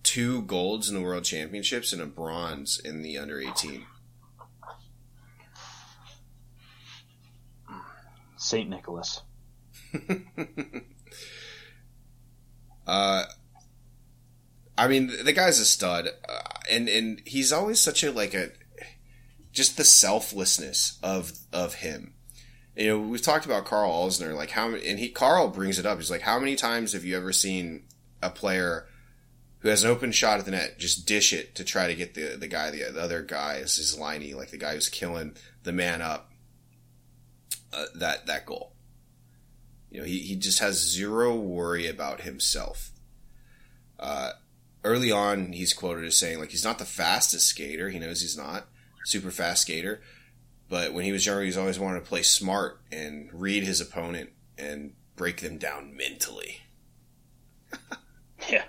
two 0.03 0.43
golds 0.43 0.87
in 0.87 0.95
the 0.95 1.01
World 1.01 1.23
Championships 1.23 1.93
and 1.93 2.01
a 2.01 2.05
bronze 2.05 2.79
in 2.79 3.01
the 3.01 3.17
under 3.17 3.41
18. 3.41 3.87
St. 8.37 8.69
Nicholas. 8.69 9.21
Uh, 12.87 13.25
I 14.75 14.87
mean, 14.87 15.11
the 15.23 15.31
guy's 15.31 15.59
a 15.59 15.65
stud, 15.65 16.09
uh, 16.27 16.41
and 16.69 16.89
and 16.89 17.21
he's 17.25 17.53
always 17.53 17.79
such 17.79 18.03
a 18.03 18.11
like 18.11 18.33
a 18.33 18.49
just 19.51 19.77
the 19.77 19.83
selflessness 19.83 20.97
of 21.03 21.33
of 21.51 21.75
him. 21.75 22.13
You 22.75 22.87
know, 22.87 22.99
we've 22.99 23.21
talked 23.21 23.45
about 23.45 23.65
Karl 23.65 23.91
Alzner, 23.91 24.35
like 24.35 24.51
how, 24.51 24.69
and 24.69 24.97
he 24.97 25.09
Karl 25.09 25.49
brings 25.49 25.77
it 25.77 25.85
up. 25.85 25.97
He's 25.97 26.09
like, 26.09 26.21
how 26.21 26.39
many 26.39 26.55
times 26.55 26.93
have 26.93 27.03
you 27.03 27.17
ever 27.17 27.33
seen 27.33 27.83
a 28.23 28.29
player 28.29 28.87
who 29.59 29.69
has 29.69 29.83
an 29.83 29.91
open 29.91 30.11
shot 30.11 30.39
at 30.39 30.45
the 30.45 30.51
net 30.51 30.79
just 30.79 31.05
dish 31.05 31.33
it 31.33 31.53
to 31.55 31.63
try 31.63 31.87
to 31.87 31.95
get 31.95 32.13
the 32.13 32.37
the 32.37 32.47
guy, 32.47 32.71
the, 32.71 32.89
the 32.91 33.01
other 33.01 33.21
guy 33.21 33.55
is 33.55 33.75
his 33.75 33.97
liney, 33.97 34.33
like 34.33 34.51
the 34.51 34.57
guy 34.57 34.73
who's 34.73 34.89
killing 34.89 35.35
the 35.63 35.73
man 35.73 36.01
up, 36.01 36.31
uh, 37.73 37.85
that 37.95 38.25
that 38.25 38.45
goal. 38.45 38.73
You 39.89 39.99
know, 39.99 40.05
he, 40.05 40.19
he 40.19 40.35
just 40.37 40.59
has 40.59 40.77
zero 40.77 41.35
worry 41.35 41.85
about 41.87 42.21
himself. 42.21 42.91
Uh, 43.99 44.31
early 44.85 45.11
on, 45.11 45.51
he's 45.51 45.73
quoted 45.73 46.05
as 46.05 46.17
saying, 46.17 46.39
like, 46.39 46.51
he's 46.51 46.63
not 46.63 46.79
the 46.79 46.85
fastest 46.85 47.47
skater. 47.47 47.89
He 47.89 47.99
knows 47.99 48.21
he's 48.21 48.37
not 48.37 48.67
super 49.05 49.31
fast 49.31 49.63
skater. 49.63 50.01
But 50.69 50.93
when 50.93 51.03
he 51.03 51.11
was 51.11 51.25
younger, 51.25 51.43
he's 51.43 51.57
always 51.57 51.79
wanted 51.79 51.99
to 51.99 52.05
play 52.05 52.23
smart 52.23 52.81
and 52.91 53.29
read 53.33 53.63
his 53.63 53.81
opponent 53.81 54.29
and 54.57 54.93
break 55.15 55.41
them 55.41 55.57
down 55.57 55.95
mentally. 55.95 56.61
Yeah. 58.49 58.63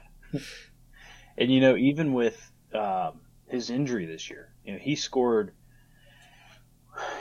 and 1.39 1.51
you 1.51 1.61
know, 1.61 1.77
even 1.77 2.13
with 2.13 2.51
um, 2.75 3.21
his 3.49 3.71
injury 3.71 4.07
this 4.07 4.29
year, 4.29 4.53
you 4.65 4.73
know, 4.73 4.79
he 4.79 4.97
scored, 4.97 5.53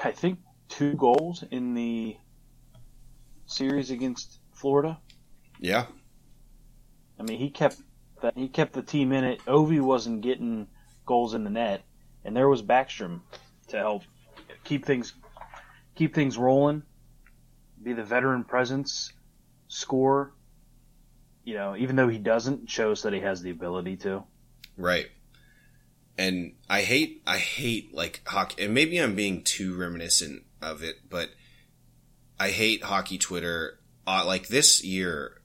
I 0.04 0.12
think, 0.12 0.40
two 0.68 0.96
goals 0.96 1.44
in 1.50 1.74
the 1.74 2.18
series 3.46 3.92
against 3.92 4.40
Florida. 4.54 5.00
Yeah. 5.60 5.86
I 7.20 7.24
mean, 7.24 7.38
he 7.38 7.50
kept 7.50 7.78
that 8.22 8.36
he 8.36 8.48
kept 8.48 8.74
the 8.74 8.82
team 8.82 9.12
in 9.12 9.24
it. 9.24 9.46
Ovi 9.46 9.82
wasn't 9.82 10.22
getting 10.22 10.68
goals 11.06 11.34
in 11.34 11.44
the 11.44 11.50
net, 11.50 11.84
and 12.24 12.36
there 12.36 12.50
was 12.50 12.62
Backstrom 12.62 13.22
to 13.68 13.78
help 13.78 14.04
keep 14.64 14.86
things 14.86 15.14
keep 15.96 16.14
things 16.14 16.38
rolling. 16.38 16.84
Be 17.82 17.94
the 17.94 18.04
veteran 18.04 18.44
presence, 18.44 19.12
score. 19.68 20.34
You 21.44 21.56
know, 21.56 21.76
even 21.76 21.96
though 21.96 22.08
he 22.08 22.20
doesn't, 22.20 22.70
shows 22.70 23.04
that 23.04 23.14
he 23.14 23.22
has 23.22 23.42
the 23.42 23.50
ability 23.50 23.98
to. 23.98 24.24
Right. 24.78 25.08
And 26.18 26.54
I 26.70 26.82
hate, 26.82 27.24
I 27.26 27.38
hate 27.38 27.94
like 27.94 28.22
hockey, 28.26 28.66
and 28.66 28.74
maybe 28.74 28.98
I'm 28.98 29.16
being 29.16 29.44
too 29.44 29.76
reminiscent 29.76 30.44
of 30.62 30.84
it, 30.84 30.98
but 31.10 31.30
I 32.40 32.50
hate 32.50 32.84
hockey 32.84 33.18
Twitter. 33.18 33.80
Uh, 34.06 34.24
like 34.26 34.48
this 34.48 34.84
year, 34.84 35.42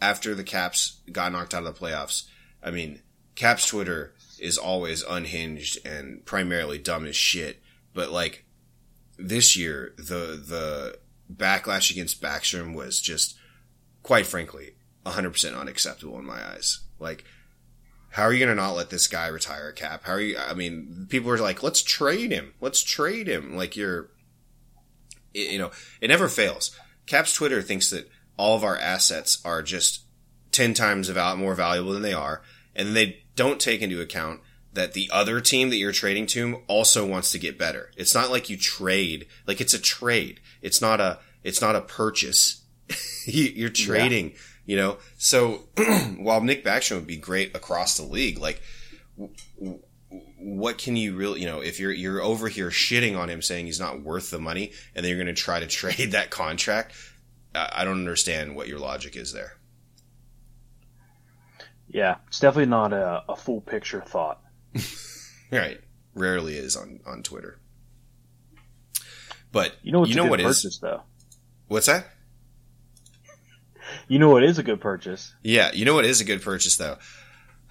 after 0.00 0.34
the 0.34 0.44
Caps 0.44 1.00
got 1.10 1.32
knocked 1.32 1.54
out 1.54 1.64
of 1.64 1.74
the 1.74 1.80
playoffs, 1.80 2.24
I 2.62 2.70
mean, 2.70 3.02
Caps 3.34 3.66
Twitter 3.66 4.14
is 4.44 4.58
always 4.58 5.02
unhinged 5.02 5.78
and 5.86 6.22
primarily 6.26 6.78
dumb 6.78 7.06
as 7.06 7.16
shit. 7.16 7.62
But 7.94 8.10
like 8.10 8.44
this 9.18 9.56
year, 9.56 9.94
the 9.96 10.36
the 10.36 10.98
backlash 11.32 11.90
against 11.90 12.20
Backstrom 12.20 12.74
was 12.74 13.00
just, 13.00 13.38
quite 14.02 14.26
frankly, 14.26 14.74
100% 15.06 15.58
unacceptable 15.58 16.18
in 16.18 16.26
my 16.26 16.46
eyes. 16.46 16.80
Like, 16.98 17.24
how 18.10 18.24
are 18.24 18.32
you 18.34 18.44
going 18.44 18.54
to 18.54 18.62
not 18.62 18.76
let 18.76 18.90
this 18.90 19.08
guy 19.08 19.28
retire 19.28 19.72
cap? 19.72 20.04
How 20.04 20.12
are 20.12 20.20
you? 20.20 20.36
I 20.38 20.52
mean, 20.52 21.06
people 21.08 21.30
are 21.30 21.38
like, 21.38 21.62
let's 21.62 21.82
trade 21.82 22.30
him. 22.30 22.52
Let's 22.60 22.82
trade 22.82 23.26
him. 23.26 23.56
Like 23.56 23.76
you're, 23.76 24.10
you 25.32 25.58
know, 25.58 25.70
it 26.02 26.08
never 26.08 26.28
fails. 26.28 26.78
Caps 27.06 27.32
Twitter 27.32 27.62
thinks 27.62 27.88
that 27.90 28.10
all 28.36 28.56
of 28.56 28.64
our 28.64 28.76
assets 28.76 29.40
are 29.42 29.62
just 29.62 30.02
10 30.52 30.74
times 30.74 31.08
about 31.08 31.38
more 31.38 31.54
valuable 31.54 31.92
than 31.94 32.02
they 32.02 32.12
are. 32.12 32.42
And 32.76 32.94
they 32.94 33.23
don't 33.36 33.60
take 33.60 33.82
into 33.82 34.00
account 34.00 34.40
that 34.72 34.92
the 34.92 35.08
other 35.12 35.40
team 35.40 35.70
that 35.70 35.76
you're 35.76 35.92
trading 35.92 36.26
to 36.26 36.62
also 36.66 37.06
wants 37.06 37.30
to 37.32 37.38
get 37.38 37.58
better. 37.58 37.90
It's 37.96 38.14
not 38.14 38.30
like 38.30 38.50
you 38.50 38.56
trade, 38.56 39.26
like 39.46 39.60
it's 39.60 39.74
a 39.74 39.78
trade. 39.80 40.40
It's 40.62 40.80
not 40.80 41.00
a, 41.00 41.18
it's 41.44 41.60
not 41.60 41.76
a 41.76 41.80
purchase. 41.80 42.62
You- 43.26 43.52
you're 43.54 43.70
trading, 43.70 44.34
you 44.66 44.76
know? 44.76 44.98
So 45.16 45.62
while 46.18 46.42
Nick 46.42 46.62
Backstrom 46.62 46.96
would 46.96 47.06
be 47.06 47.16
great 47.16 47.56
across 47.56 47.96
the 47.96 48.02
league, 48.02 48.38
like, 48.38 48.60
w- 49.16 49.34
w- 49.58 49.80
what 50.38 50.76
can 50.76 50.94
you 50.94 51.16
really, 51.16 51.40
you 51.40 51.46
know, 51.46 51.60
if 51.60 51.80
you're, 51.80 51.90
you're 51.92 52.20
over 52.20 52.48
here 52.50 52.68
shitting 52.68 53.16
on 53.18 53.30
him 53.30 53.40
saying 53.40 53.64
he's 53.64 53.80
not 53.80 54.02
worth 54.02 54.30
the 54.30 54.38
money 54.38 54.72
and 54.94 55.02
then 55.02 55.08
you're 55.08 55.22
going 55.24 55.34
to 55.34 55.40
try 55.42 55.58
to 55.58 55.66
trade 55.80 56.12
that 56.12 56.28
contract, 56.30 56.92
I 57.54 57.70
I 57.76 57.84
don't 57.84 57.98
understand 57.98 58.54
what 58.56 58.68
your 58.68 58.78
logic 58.78 59.16
is 59.16 59.32
there. 59.32 59.56
Yeah, 61.94 62.16
it's 62.26 62.40
definitely 62.40 62.70
not 62.70 62.92
a, 62.92 63.22
a 63.28 63.36
full 63.36 63.60
picture 63.62 64.02
thought. 64.02 64.42
Right. 65.52 65.78
Rarely 66.14 66.56
is 66.56 66.74
on, 66.74 66.98
on 67.06 67.22
Twitter. 67.22 67.60
But 69.52 69.74
You 69.82 69.92
know 69.92 70.00
what's 70.00 70.10
you 70.10 70.16
know 70.16 70.22
a 70.22 70.24
good 70.24 70.30
what 70.30 70.40
is 70.40 70.46
purchase 70.62 70.78
though? 70.78 71.02
What's 71.68 71.86
that? 71.86 72.06
You 74.08 74.18
know 74.18 74.30
what 74.30 74.42
is 74.42 74.58
a 74.58 74.64
good 74.64 74.80
purchase? 74.80 75.32
Yeah, 75.44 75.70
you 75.72 75.84
know 75.84 75.94
what 75.94 76.04
is 76.06 76.20
a 76.20 76.24
good 76.24 76.42
purchase 76.42 76.76
though. 76.76 76.96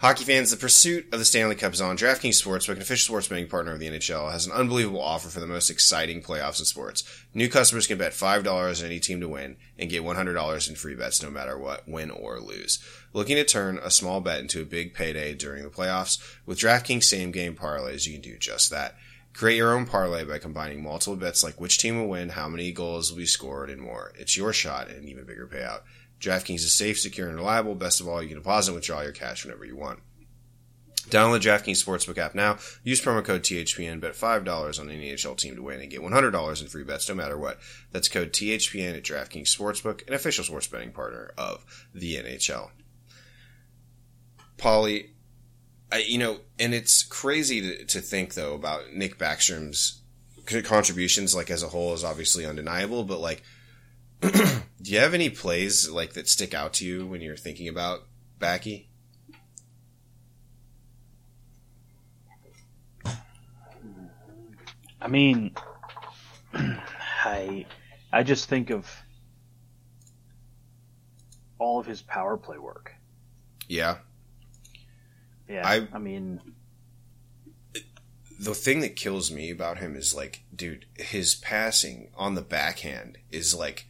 Hockey 0.04 0.26
fans, 0.26 0.52
the 0.52 0.58
pursuit 0.58 1.06
of 1.14 1.20
the 1.20 1.24
Stanley 1.24 1.56
Cup 1.56 1.72
is 1.72 1.80
on. 1.80 1.96
DraftKings 1.96 2.44
Sportsbook, 2.44 2.76
an 2.76 2.82
official 2.82 3.14
sports 3.14 3.30
betting 3.30 3.48
partner 3.48 3.72
of 3.72 3.80
the 3.80 3.88
NHL, 3.88 4.34
has 4.34 4.46
an 4.46 4.52
unbelievable 4.52 5.02
offer 5.02 5.30
for 5.30 5.40
the 5.40 5.48
most 5.48 5.70
exciting 5.70 6.22
playoffs 6.22 6.60
in 6.60 6.66
sports. 6.66 7.06
New 7.34 7.48
customers 7.48 7.88
can 7.88 7.98
bet 7.98 8.12
$5 8.12 8.46
on 8.82 8.86
any 8.86 9.00
team 9.00 9.22
to 9.22 9.30
win 9.30 9.56
and 9.80 9.90
get 9.90 10.04
$100 10.04 10.70
in 10.70 10.76
free 10.76 10.94
bets 10.94 11.24
no 11.24 11.30
matter 11.30 11.58
what, 11.58 11.88
win 11.88 12.12
or 12.12 12.42
lose. 12.42 12.84
Looking 13.14 13.38
to 13.38 13.46
turn 13.46 13.80
a 13.82 13.90
small 13.90 14.20
bet 14.20 14.42
into 14.42 14.62
a 14.62 14.66
big 14.66 14.94
payday 14.94 15.36
during 15.36 15.64
the 15.64 15.70
playoffs? 15.70 16.22
With 16.46 16.60
DraftKings 16.60 17.06
same 17.06 17.32
game 17.32 17.56
parlays, 17.56 18.06
you 18.06 18.12
can 18.12 18.22
do 18.22 18.38
just 18.38 18.72
that. 18.72 18.98
Create 19.34 19.56
your 19.56 19.74
own 19.74 19.86
parlay 19.86 20.26
by 20.26 20.38
combining 20.38 20.84
multiple 20.84 21.16
bets 21.16 21.46
like 21.46 21.62
which 21.62 21.80
team 21.80 21.98
will 21.98 22.10
win, 22.10 22.28
how 22.28 22.50
many 22.50 22.74
goals 22.74 23.10
will 23.10 23.20
be 23.20 23.26
scored, 23.26 23.70
and 23.70 23.82
more. 23.82 24.12
It's 24.20 24.36
your 24.36 24.52
shot 24.52 24.90
at 24.90 24.98
an 24.98 25.08
even 25.08 25.24
bigger 25.24 25.48
payout. 25.48 25.84
DraftKings 26.24 26.56
is 26.56 26.74
safe, 26.74 27.00
secure, 27.00 27.28
and 27.28 27.36
reliable. 27.36 27.76
Best 27.76 28.00
of 28.00 28.08
all, 28.08 28.22
you 28.22 28.30
can 28.30 28.38
deposit 28.38 28.72
and 28.72 28.76
withdraw 28.76 29.02
your 29.02 29.12
cash 29.12 29.44
whenever 29.44 29.66
you 29.66 29.76
want. 29.76 30.00
Download 31.10 31.42
DraftKings 31.42 31.84
Sportsbook 31.84 32.18
app 32.18 32.34
now. 32.34 32.58
Use 32.82 33.02
promo 33.02 33.24
code 33.24 33.44
THPN. 33.44 34.00
Bet 34.00 34.14
$5 34.14 34.80
on 34.80 34.90
any 34.90 35.12
NHL 35.12 35.36
team 35.36 35.56
to 35.58 35.62
win 35.62 35.82
and 35.82 35.92
get 35.92 36.00
$100 36.00 36.62
in 36.62 36.68
free 36.68 36.86
bets 36.86 37.10
no 37.10 37.16
matter 37.16 37.38
what. 37.38 37.60
That's 37.92 38.08
code 38.08 38.32
THPN 38.32 38.96
at 38.96 39.04
DraftKings 39.04 39.54
Sportsbook, 39.54 40.08
an 40.08 40.14
official 40.14 40.46
sports 40.46 40.68
betting 40.68 40.94
partner 40.94 41.34
of 41.38 41.88
the 41.94 42.16
NHL. 42.16 42.70
Paulie, 44.58 45.10
you 46.08 46.18
know, 46.18 46.40
and 46.58 46.74
it's 46.74 47.04
crazy 47.04 47.60
to, 47.60 47.86
to 47.86 48.00
think 48.00 48.36
though 48.36 48.54
about 48.54 48.94
Nick 48.94 49.20
Backstrom's 49.20 50.02
contributions, 50.64 51.36
like 51.36 51.52
as 51.52 51.64
a 51.64 51.68
whole, 51.68 51.94
is 51.94 52.06
obviously 52.06 52.46
undeniable. 52.46 53.04
But 53.04 53.20
like, 53.20 53.44
do 54.82 54.92
you 54.92 55.00
have 55.00 55.14
any 55.14 55.30
plays 55.30 55.90
like 55.90 56.14
that 56.14 56.30
stick 56.30 56.54
out 56.54 56.74
to 56.74 56.86
you 56.86 57.06
when 57.06 57.22
you're 57.22 57.36
thinking 57.38 57.68
about 57.68 58.08
Backy? 58.40 58.90
I 65.02 65.08
mean, 65.10 65.52
I 66.54 67.66
I 68.12 68.24
just 68.24 68.48
think 68.48 68.70
of 68.70 68.90
all 71.60 71.80
of 71.80 71.86
his 71.86 72.02
power 72.02 72.38
play 72.38 72.58
work. 72.58 72.94
Yeah. 73.68 73.98
Yeah, 75.48 75.68
I- 75.68 75.88
I 75.94 75.98
mean, 76.00 76.40
the 78.40 78.56
thing 78.56 78.80
that 78.82 78.96
kills 78.96 79.32
me 79.32 79.50
about 79.52 79.78
him 79.78 79.96
is 79.96 80.14
like, 80.14 80.44
dude, 80.56 80.86
his 80.98 81.36
passing 81.36 82.12
on 82.16 82.36
the 82.36 82.42
backhand 82.42 83.18
is 83.32 83.54
like 83.54 83.86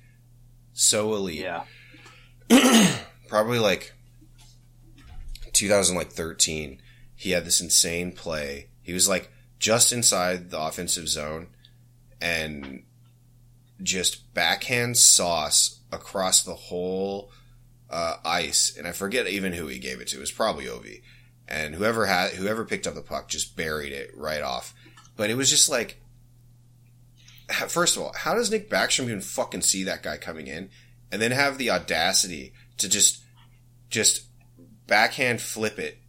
so 0.74 1.14
elite. 1.14 1.40
yeah, 1.42 1.64
Probably 3.28 3.60
like 3.60 3.94
2013, 5.54 6.82
he 7.16 7.32
had 7.32 7.46
this 7.46 7.62
insane 7.62 8.12
play. 8.12 8.68
He 8.82 8.94
was 8.94 9.08
like 9.08 9.32
just 9.60 9.94
inside 9.94 10.50
the 10.50 10.60
offensive 10.60 11.08
zone 11.08 11.48
and 12.22 12.84
just 13.82 14.34
backhand 14.34 14.98
sauce 14.98 15.80
across 15.92 16.44
the 16.44 16.56
whole 16.56 17.32
uh, 17.90 18.18
ice. 18.26 18.76
And 18.78 18.88
I 18.88 18.92
forget 18.92 19.28
even 19.28 19.54
who 19.54 19.68
he 19.68 19.80
gave 19.80 20.02
it 20.02 20.08
to. 20.10 20.18
It 20.18 20.22
was 20.22 20.32
probably 20.32 20.66
Ovi. 20.66 21.02
And 21.48 21.76
whoever 21.76 22.06
had 22.06 22.32
whoever 22.32 22.66
picked 22.66 22.88
up 22.88 22.96
the 22.96 23.02
puck 23.02 23.28
just 23.28 23.56
buried 23.56 23.94
it 23.94 24.12
right 24.16 24.42
off. 24.42 24.74
But 25.16 25.30
it 25.30 25.38
was 25.38 25.50
just 25.50 25.70
like, 25.70 26.02
first 27.54 27.96
of 27.96 28.04
all, 28.04 28.14
how 28.16 28.34
does 28.36 28.52
Nick 28.52 28.70
Backstrom 28.70 29.06
even 29.06 29.22
fucking 29.22 29.62
see 29.62 29.84
that 29.84 30.04
guy 30.04 30.18
coming 30.18 30.48
in, 30.48 30.70
and 31.12 31.22
then 31.22 31.32
have 31.32 31.58
the 31.58 31.70
audacity 31.70 32.54
to 32.78 32.90
just 32.90 33.24
just 33.90 34.26
backhand 34.88 35.42
flip 35.42 35.80
it 35.80 36.00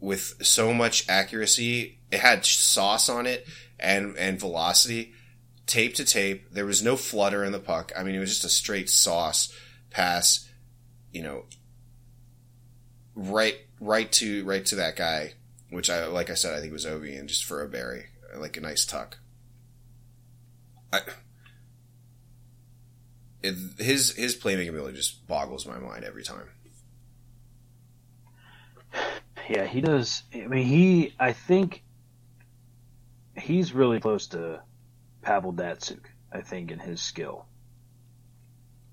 with 0.00 0.34
so 0.44 0.72
much 0.72 1.08
accuracy? 1.08 1.98
It 2.10 2.20
had 2.20 2.44
sauce 2.44 3.08
on 3.08 3.26
it 3.26 3.46
and 3.78 4.16
and 4.16 4.40
velocity, 4.40 5.12
tape 5.66 5.94
to 5.94 6.04
tape. 6.04 6.50
There 6.52 6.66
was 6.66 6.82
no 6.82 6.96
flutter 6.96 7.44
in 7.44 7.52
the 7.52 7.58
puck. 7.58 7.92
I 7.96 8.02
mean, 8.02 8.14
it 8.14 8.20
was 8.20 8.30
just 8.30 8.44
a 8.44 8.48
straight 8.48 8.90
sauce 8.90 9.52
pass. 9.90 10.48
You 11.12 11.22
know, 11.22 11.44
right 13.14 13.56
right 13.80 14.10
to 14.12 14.44
right 14.44 14.64
to 14.66 14.76
that 14.76 14.96
guy, 14.96 15.34
which 15.70 15.90
I 15.90 16.06
like 16.06 16.30
I 16.30 16.34
said 16.34 16.54
I 16.54 16.60
think 16.60 16.72
was 16.72 16.86
Ovi 16.86 17.18
and 17.18 17.28
just 17.28 17.44
for 17.44 17.62
a 17.62 17.68
berry, 17.68 18.06
like 18.36 18.56
a 18.56 18.60
nice 18.60 18.84
tuck. 18.84 19.18
I, 20.92 21.00
it, 23.42 23.54
his 23.78 24.12
his 24.12 24.36
playmaking 24.36 24.70
ability 24.70 24.96
just 24.96 25.26
boggles 25.26 25.66
my 25.66 25.78
mind 25.78 26.04
every 26.04 26.22
time. 26.22 26.48
yeah, 29.48 29.66
he 29.66 29.80
does. 29.80 30.22
I 30.34 30.46
mean, 30.46 30.66
he. 30.66 31.14
I 31.18 31.32
think 31.32 31.82
he's 33.36 33.72
really 33.72 34.00
close 34.00 34.26
to 34.28 34.62
Pavel 35.22 35.52
Datsyuk. 35.52 36.04
I 36.32 36.40
think 36.42 36.70
in 36.70 36.78
his 36.78 37.00
skill. 37.00 37.46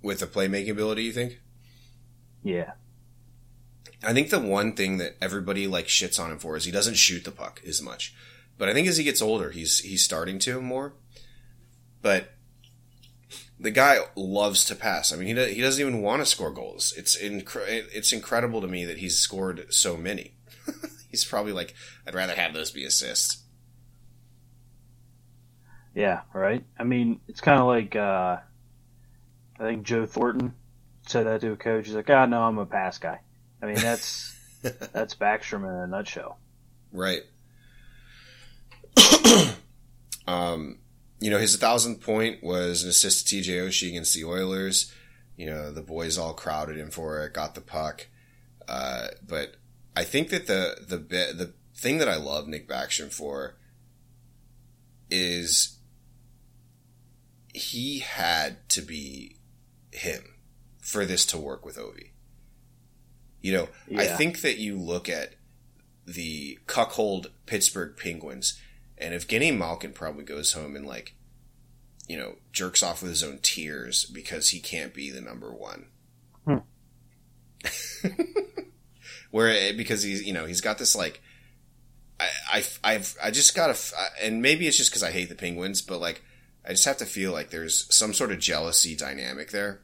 With 0.01 0.19
the 0.19 0.27
playmaking 0.27 0.71
ability, 0.71 1.03
you 1.03 1.11
think? 1.11 1.39
Yeah, 2.43 2.73
I 4.05 4.13
think 4.13 4.29
the 4.29 4.39
one 4.39 4.73
thing 4.73 4.97
that 4.97 5.15
everybody 5.21 5.67
like 5.67 5.87
shits 5.87 6.19
on 6.19 6.31
him 6.31 6.37
for 6.37 6.55
is 6.55 6.65
he 6.65 6.71
doesn't 6.71 6.95
shoot 6.97 7.23
the 7.23 7.31
puck 7.31 7.61
as 7.67 7.81
much. 7.81 8.13
But 8.57 8.69
I 8.69 8.73
think 8.73 8.87
as 8.87 8.97
he 8.97 9.03
gets 9.03 9.21
older, 9.21 9.49
he's 9.51 9.79
he's 9.79 10.03
starting 10.03 10.39
to 10.39 10.61
more. 10.61 10.93
But 12.05 12.33
the 13.59 13.71
guy 13.71 13.97
loves 14.15 14.63
to 14.65 14.75
pass. 14.75 15.11
I 15.11 15.15
mean, 15.15 15.25
he 15.29 15.33
do, 15.33 15.45
he 15.45 15.59
doesn't 15.59 15.81
even 15.81 16.03
want 16.03 16.21
to 16.21 16.27
score 16.27 16.51
goals. 16.51 16.93
It's 16.95 17.17
incre- 17.19 17.65
it's 17.67 18.13
incredible 18.13 18.61
to 18.61 18.67
me 18.67 18.85
that 18.85 18.99
he's 18.99 19.17
scored 19.17 19.65
so 19.73 19.97
many. 19.97 20.35
he's 21.09 21.25
probably 21.25 21.51
like, 21.51 21.73
I'd 22.05 22.13
rather 22.13 22.35
have 22.35 22.53
those 22.53 22.69
be 22.69 22.85
assists. 22.85 23.43
yeah, 25.95 26.21
right. 26.31 26.63
I 26.77 26.83
mean, 26.83 27.21
it's 27.27 27.41
kind 27.41 27.59
of 27.59 27.65
like 27.65 27.95
uh, 27.95 28.37
I 29.59 29.63
think 29.63 29.81
Joe 29.81 30.05
Thornton 30.05 30.53
said 31.07 31.25
that 31.25 31.41
to 31.41 31.53
a 31.53 31.57
coach. 31.57 31.87
He's 31.87 31.95
like, 31.95 32.11
"Ah, 32.11 32.27
no, 32.27 32.43
I'm 32.43 32.59
a 32.59 32.67
pass 32.67 32.99
guy." 32.99 33.19
I 33.63 33.65
mean, 33.65 33.77
that's 33.77 34.31
that's 34.61 35.15
Backstrom 35.15 35.63
in 35.63 35.73
a 35.75 35.87
nutshell. 35.87 36.37
Right. 36.91 37.23
um, 40.27 40.77
you 41.19 41.29
know, 41.29 41.37
his 41.37 41.55
thousand 41.55 42.01
point 42.01 42.43
was 42.43 42.83
an 42.83 42.89
assist 42.89 43.27
to 43.27 43.35
TJ 43.35 43.67
Oshie 43.67 43.89
against 43.89 44.13
the 44.13 44.25
Oilers. 44.25 44.93
You 45.37 45.47
know, 45.47 45.71
the 45.71 45.81
boys 45.81 46.17
all 46.17 46.33
crowded 46.33 46.77
him 46.77 46.91
for 46.91 47.25
it, 47.25 47.33
got 47.33 47.55
the 47.55 47.61
puck. 47.61 48.07
Uh, 48.67 49.07
but 49.25 49.55
I 49.95 50.03
think 50.03 50.29
that 50.29 50.47
the 50.47 50.77
the 50.87 50.97
the 50.97 51.53
thing 51.75 51.97
that 51.99 52.09
I 52.09 52.15
love 52.15 52.47
Nick 52.47 52.67
Backstrom 52.67 53.11
for 53.11 53.55
is 55.09 55.77
he 57.53 57.99
had 57.99 58.67
to 58.69 58.81
be 58.81 59.37
him 59.91 60.23
for 60.81 61.05
this 61.05 61.25
to 61.27 61.37
work 61.37 61.65
with 61.65 61.77
Ovi. 61.77 62.11
You 63.41 63.53
know, 63.53 63.69
I 63.97 64.07
think 64.07 64.41
that 64.41 64.57
you 64.57 64.77
look 64.77 65.07
at 65.07 65.35
the 66.05 66.59
cuckold 66.67 67.31
Pittsburgh 67.45 67.95
Penguins, 67.95 68.59
and 68.97 69.13
Evgeni 69.13 69.55
Malkin 69.55 69.93
probably 69.93 70.23
goes 70.23 70.53
home 70.53 70.75
and 70.75 70.85
like, 70.85 71.15
you 72.07 72.17
know, 72.17 72.35
jerks 72.51 72.83
off 72.83 73.01
with 73.01 73.11
his 73.11 73.23
own 73.23 73.39
tears 73.41 74.05
because 74.05 74.49
he 74.49 74.59
can't 74.59 74.93
be 74.93 75.09
the 75.09 75.21
number 75.21 75.51
one. 75.51 75.87
Hmm. 76.45 76.57
Where 79.31 79.73
because 79.73 80.03
he's 80.03 80.23
you 80.23 80.33
know 80.33 80.45
he's 80.45 80.61
got 80.61 80.77
this 80.77 80.95
like, 80.95 81.21
I 82.19 82.29
I 82.51 82.63
I've 82.83 83.17
I 83.21 83.31
just 83.31 83.55
got 83.55 83.75
to 83.75 83.95
and 84.21 84.41
maybe 84.41 84.67
it's 84.67 84.77
just 84.77 84.91
because 84.91 85.03
I 85.03 85.11
hate 85.11 85.29
the 85.29 85.35
Penguins, 85.35 85.81
but 85.81 85.99
like 85.99 86.23
I 86.65 86.69
just 86.69 86.85
have 86.85 86.97
to 86.97 87.05
feel 87.05 87.31
like 87.31 87.49
there's 87.49 87.93
some 87.93 88.13
sort 88.13 88.31
of 88.31 88.39
jealousy 88.39 88.95
dynamic 88.95 89.51
there. 89.51 89.81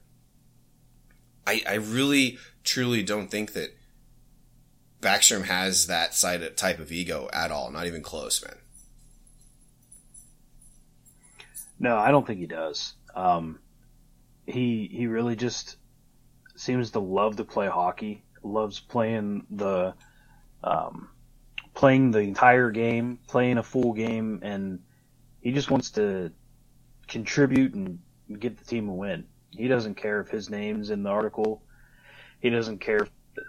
I 1.45 1.63
I 1.67 1.73
really 1.75 2.37
truly 2.63 3.03
don't 3.03 3.29
think 3.29 3.53
that 3.53 3.75
Backstrom 5.01 5.45
has 5.45 5.87
that 5.87 6.13
side 6.13 6.43
of, 6.43 6.55
type 6.55 6.79
of 6.79 6.91
ego 6.91 7.27
at 7.33 7.51
all. 7.51 7.71
Not 7.71 7.87
even 7.87 8.03
close, 8.03 8.43
man. 8.45 8.57
No, 11.81 11.97
I 11.97 12.11
don't 12.11 12.27
think 12.27 12.39
he 12.39 12.45
does. 12.45 12.93
Um, 13.15 13.57
he 14.45 14.87
he 14.93 15.07
really 15.07 15.35
just 15.35 15.77
seems 16.55 16.91
to 16.91 16.99
love 16.99 17.37
to 17.37 17.43
play 17.43 17.67
hockey. 17.67 18.23
Loves 18.43 18.79
playing 18.79 19.47
the 19.49 19.95
um, 20.63 21.09
playing 21.73 22.11
the 22.11 22.19
entire 22.19 22.69
game, 22.69 23.17
playing 23.27 23.57
a 23.57 23.63
full 23.63 23.93
game, 23.93 24.41
and 24.43 24.79
he 25.41 25.51
just 25.51 25.71
wants 25.71 25.89
to 25.91 26.31
contribute 27.07 27.73
and 27.73 27.97
get 28.39 28.59
the 28.59 28.65
team 28.65 28.87
a 28.87 28.93
win. 28.93 29.25
He 29.49 29.67
doesn't 29.67 29.95
care 29.95 30.21
if 30.21 30.29
his 30.29 30.51
name's 30.51 30.91
in 30.91 31.01
the 31.01 31.09
article. 31.09 31.63
He 32.41 32.51
doesn't 32.51 32.77
care 32.77 33.07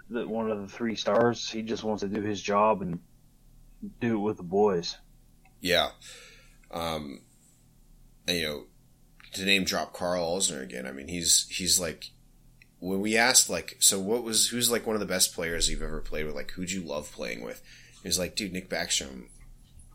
that 0.09 0.27
one 0.27 0.49
of 0.49 0.59
the 0.59 0.67
three 0.67 0.95
stars. 0.95 1.47
He 1.47 1.61
just 1.61 1.83
wants 1.83 2.01
to 2.01 2.09
do 2.09 2.21
his 2.21 2.41
job 2.41 2.81
and 2.81 2.99
do 3.99 4.15
it 4.15 4.21
with 4.21 4.37
the 4.37 4.43
boys. 4.43 4.97
Yeah. 5.61 5.89
Um, 6.71 7.21
you 8.27 8.43
know, 8.43 8.63
to 9.33 9.45
name 9.45 9.63
drop 9.63 9.93
Karl 9.93 10.37
Alzner 10.37 10.61
again, 10.61 10.85
I 10.85 10.91
mean, 10.91 11.07
he's 11.07 11.47
he's 11.49 11.79
like 11.79 12.11
when 12.79 12.99
we 12.99 13.15
asked 13.15 13.49
like, 13.49 13.77
so 13.79 13.99
what 13.99 14.23
was 14.23 14.49
who's 14.49 14.69
like 14.69 14.85
one 14.85 14.95
of 14.95 14.99
the 14.99 15.05
best 15.05 15.33
players 15.33 15.69
you've 15.69 15.81
ever 15.81 16.01
played 16.01 16.25
with? 16.25 16.35
Like, 16.35 16.51
who'd 16.51 16.71
you 16.71 16.81
love 16.81 17.11
playing 17.11 17.41
with? 17.41 17.61
He 18.01 18.07
was 18.07 18.19
like, 18.19 18.35
dude, 18.35 18.51
Nick 18.51 18.69
Backstrom, 18.69 19.27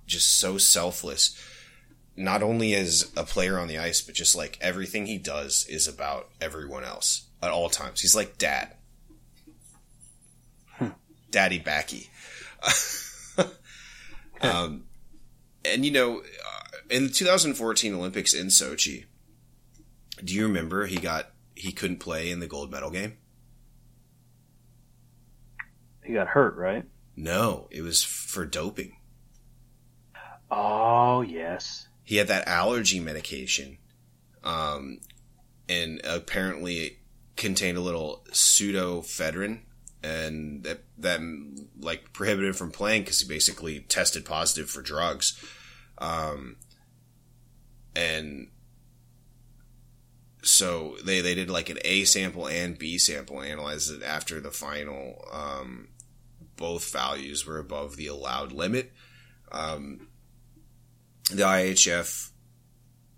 just 0.07 0.38
so 0.38 0.57
selfless. 0.57 1.38
Not 2.17 2.43
only 2.43 2.75
as 2.75 3.12
a 3.17 3.25
player 3.25 3.59
on 3.59 3.69
the 3.69 3.79
ice, 3.79 4.01
but 4.01 4.14
just 4.14 4.35
like 4.35 4.57
everything 4.61 5.07
he 5.07 5.19
does 5.19 5.67
is 5.69 5.87
about 5.87 6.31
everyone 6.41 6.83
else 6.83 7.29
at 7.43 7.51
all 7.51 7.69
times. 7.69 8.01
He's 8.01 8.17
like 8.17 8.38
dad, 8.38 8.75
daddy 11.31 11.59
backy. 11.59 12.09
um, 14.41 14.85
and 15.64 15.85
you 15.85 15.91
know, 15.91 16.23
in 16.90 17.05
the 17.05 17.11
2014 17.11 17.94
Olympics 17.94 18.35
in 18.35 18.46
Sochi, 18.48 19.05
do 20.22 20.35
you 20.35 20.46
remember 20.46 20.87
he 20.87 20.96
got 20.96 21.31
he 21.55 21.72
couldn't 21.72 21.98
play 21.98 22.31
in 22.31 22.40
the 22.40 22.46
gold 22.46 22.70
medal 22.70 22.90
game? 22.90 23.16
He 26.05 26.14
got 26.14 26.29
hurt, 26.29 26.57
right? 26.57 26.85
No, 27.16 27.68
it 27.70 27.83
was 27.83 28.03
for 28.03 28.46
doping. 28.46 28.96
Oh 30.51 31.20
yes. 31.20 31.88
He 32.05 32.16
had 32.16 32.29
that 32.29 32.48
allergy 32.48 33.01
medication, 33.01 33.79
um, 34.42 35.01
and 35.68 36.01
apparently 36.05 36.77
it 36.79 36.92
contained 37.37 37.77
a 37.77 37.83
little 37.83 38.24
pseudoephedrine, 38.31 39.61
and 40.03 40.62
that 40.64 40.85
that 40.96 41.20
like 41.79 42.12
prohibited 42.14 42.48
him 42.48 42.55
from 42.55 42.70
playing 42.70 43.03
because 43.03 43.20
he 43.20 43.29
basically 43.29 43.81
tested 43.81 44.24
positive 44.24 44.70
for 44.70 44.81
drugs, 44.81 45.38
um, 45.98 46.57
and 47.94 48.48
so 50.42 50.96
they 51.05 51.20
they 51.20 51.35
did 51.35 51.51
like 51.51 51.68
an 51.68 51.79
A 51.85 52.05
sample 52.05 52.46
and 52.46 52.79
B 52.79 52.98
sample, 52.98 53.42
analyzed 53.42 53.92
it 53.92 54.03
after 54.03 54.40
the 54.40 54.51
final. 54.51 55.24
Um, 55.33 55.88
both 56.57 56.92
values 56.92 57.46
were 57.46 57.59
above 57.59 57.96
the 57.96 58.09
allowed 58.09 58.53
limit. 58.53 58.92
Um, 59.53 60.09
the 61.31 61.42
IHF 61.42 62.31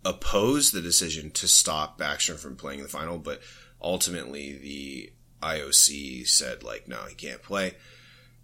opposed 0.05 0.73
the 0.73 0.81
decision 0.81 1.31
to 1.33 1.49
stop 1.49 1.99
Backstrom 1.99 2.39
from 2.39 2.57
playing 2.57 2.83
the 2.83 2.89
final, 2.89 3.19
but 3.19 3.41
ultimately 3.81 4.57
the 4.57 5.13
IOC 5.43 6.27
said 6.29 6.63
like, 6.63 6.89
no, 6.89 7.05
he 7.09 7.15
can't 7.15 7.43
play. 7.43 7.75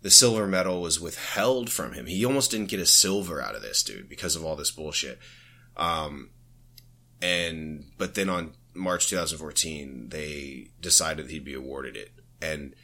The 0.03 0.11
silver 0.11 0.47
medal 0.47 0.83
was 0.83 1.01
withheld 1.01 1.71
from 1.71 1.93
him. 1.93 2.07
He 2.07 2.25
almost 2.25 2.51
didn't 2.51 2.69
get 2.69 2.81
a 2.81 2.87
silver 2.87 3.43
out 3.43 3.57
of 3.57 3.63
this 3.63 3.83
dude 3.83 4.09
because 4.09 4.37
of 4.37 4.45
all 4.45 4.57
this 4.57 4.71
bullshit. 4.71 5.19
Um, 5.77 6.31
and 7.21 7.85
but 7.99 8.15
then 8.15 8.29
on 8.29 8.55
March 8.75 9.09
2014, 9.09 10.09
they 10.11 10.69
decided 10.81 11.31
he'd 11.31 11.45
be 11.45 11.55
awarded 11.55 11.97
it, 11.97 12.13
and 12.41 12.75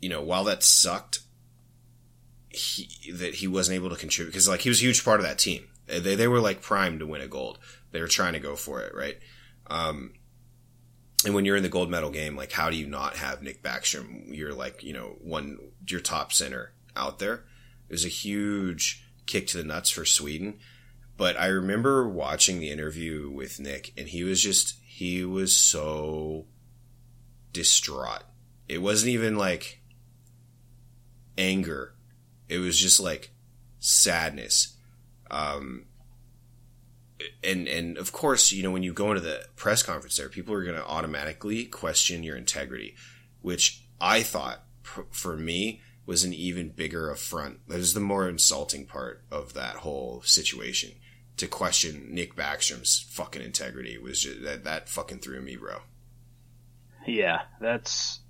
you 0.00 0.08
know 0.08 0.22
while 0.22 0.44
that 0.44 0.62
sucked, 0.62 1.20
he 2.50 3.12
that 3.12 3.36
he 3.36 3.48
wasn't 3.48 3.76
able 3.76 3.90
to 3.90 3.96
contribute 3.96 4.30
because 4.30 4.48
like 4.48 4.60
he 4.60 4.68
was 4.68 4.80
a 4.80 4.84
huge 4.84 5.04
part 5.04 5.20
of 5.20 5.26
that 5.26 5.38
team. 5.38 5.68
They 5.86 6.14
they 6.14 6.28
were 6.28 6.40
like 6.40 6.62
primed 6.62 7.00
to 7.00 7.06
win 7.06 7.20
a 7.20 7.28
gold. 7.28 7.58
They 7.92 8.00
were 8.00 8.08
trying 8.08 8.34
to 8.34 8.40
go 8.40 8.56
for 8.56 8.80
it, 8.82 8.94
right? 8.94 9.18
Um, 9.68 10.14
and 11.24 11.34
when 11.34 11.44
you're 11.44 11.56
in 11.56 11.62
the 11.62 11.68
gold 11.68 11.90
medal 11.90 12.10
game, 12.10 12.36
like 12.36 12.52
how 12.52 12.70
do 12.70 12.76
you 12.76 12.86
not 12.86 13.16
have 13.16 13.42
Nick 13.42 13.62
Backstrom? 13.62 14.34
You're 14.34 14.54
like 14.54 14.82
you 14.82 14.92
know 14.92 15.16
one 15.20 15.58
your 15.86 16.00
top 16.00 16.32
center 16.32 16.72
out 16.94 17.18
there. 17.18 17.44
It 17.88 17.92
was 17.92 18.04
a 18.04 18.08
huge 18.08 19.04
kick 19.26 19.46
to 19.48 19.58
the 19.58 19.64
nuts 19.64 19.90
for 19.90 20.04
Sweden. 20.04 20.58
But 21.16 21.38
I 21.38 21.46
remember 21.46 22.08
watching 22.08 22.60
the 22.60 22.70
interview 22.70 23.30
with 23.30 23.58
Nick, 23.58 23.92
and 23.96 24.08
he 24.08 24.24
was 24.24 24.42
just 24.42 24.78
he 24.84 25.24
was 25.24 25.56
so 25.56 26.46
distraught. 27.52 28.24
It 28.68 28.82
wasn't 28.82 29.10
even 29.10 29.36
like 29.36 29.80
anger 31.38 31.96
it 32.48 32.58
was 32.58 32.78
just 32.78 33.00
like 33.00 33.30
sadness. 33.78 34.76
Um, 35.30 35.86
and 37.42 37.66
and 37.66 37.98
of 37.98 38.12
course, 38.12 38.52
you 38.52 38.62
know, 38.62 38.70
when 38.70 38.82
you 38.82 38.92
go 38.92 39.10
into 39.10 39.22
the 39.22 39.46
press 39.56 39.82
conference 39.82 40.16
there, 40.16 40.28
people 40.28 40.54
are 40.54 40.64
going 40.64 40.76
to 40.76 40.86
automatically 40.86 41.64
question 41.64 42.22
your 42.22 42.36
integrity, 42.36 42.94
which 43.40 43.82
I 44.00 44.22
thought 44.22 44.62
for 45.10 45.36
me 45.36 45.80
was 46.04 46.22
an 46.22 46.32
even 46.32 46.68
bigger 46.68 47.10
affront. 47.10 47.66
That 47.68 47.78
was 47.78 47.94
the 47.94 48.00
more 48.00 48.28
insulting 48.28 48.86
part 48.86 49.24
of 49.30 49.54
that 49.54 49.76
whole 49.76 50.22
situation. 50.22 50.92
To 51.38 51.46
question 51.46 52.08
Nick 52.10 52.34
Backstrom's 52.34 53.04
fucking 53.10 53.42
integrity 53.42 53.98
was 53.98 54.20
just, 54.20 54.42
that 54.42 54.64
that 54.64 54.88
fucking 54.88 55.18
threw 55.18 55.40
me, 55.40 55.56
bro. 55.56 55.80
Yeah, 57.06 57.42
that's 57.60 58.20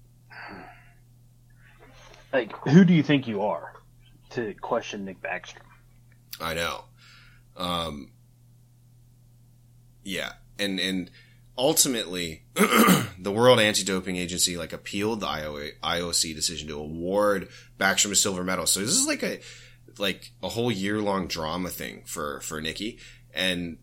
like 2.32 2.52
who 2.68 2.84
do 2.84 2.92
you 2.92 3.04
think 3.04 3.28
you 3.28 3.42
are? 3.42 3.76
to 4.30 4.54
question 4.60 5.04
Nick 5.04 5.20
Backstrom. 5.20 5.62
I 6.40 6.54
know. 6.54 6.84
Um, 7.56 8.12
yeah, 10.04 10.32
and 10.58 10.78
and 10.78 11.10
ultimately, 11.56 12.44
the 12.54 13.32
World 13.32 13.58
Anti-Doping 13.60 14.16
Agency 14.16 14.56
like 14.56 14.72
appealed 14.72 15.20
the 15.20 15.26
IOC 15.26 16.34
decision 16.34 16.68
to 16.68 16.78
award 16.78 17.48
Backstrom 17.78 18.12
a 18.12 18.16
silver 18.16 18.44
medal. 18.44 18.66
So 18.66 18.80
this 18.80 18.90
is 18.90 19.06
like 19.06 19.22
a 19.22 19.40
like 19.98 20.32
a 20.42 20.50
whole 20.50 20.70
year 20.70 21.00
long 21.00 21.26
drama 21.26 21.68
thing 21.68 22.02
for 22.04 22.40
for 22.40 22.60
Nicky, 22.60 22.98
and 23.34 23.78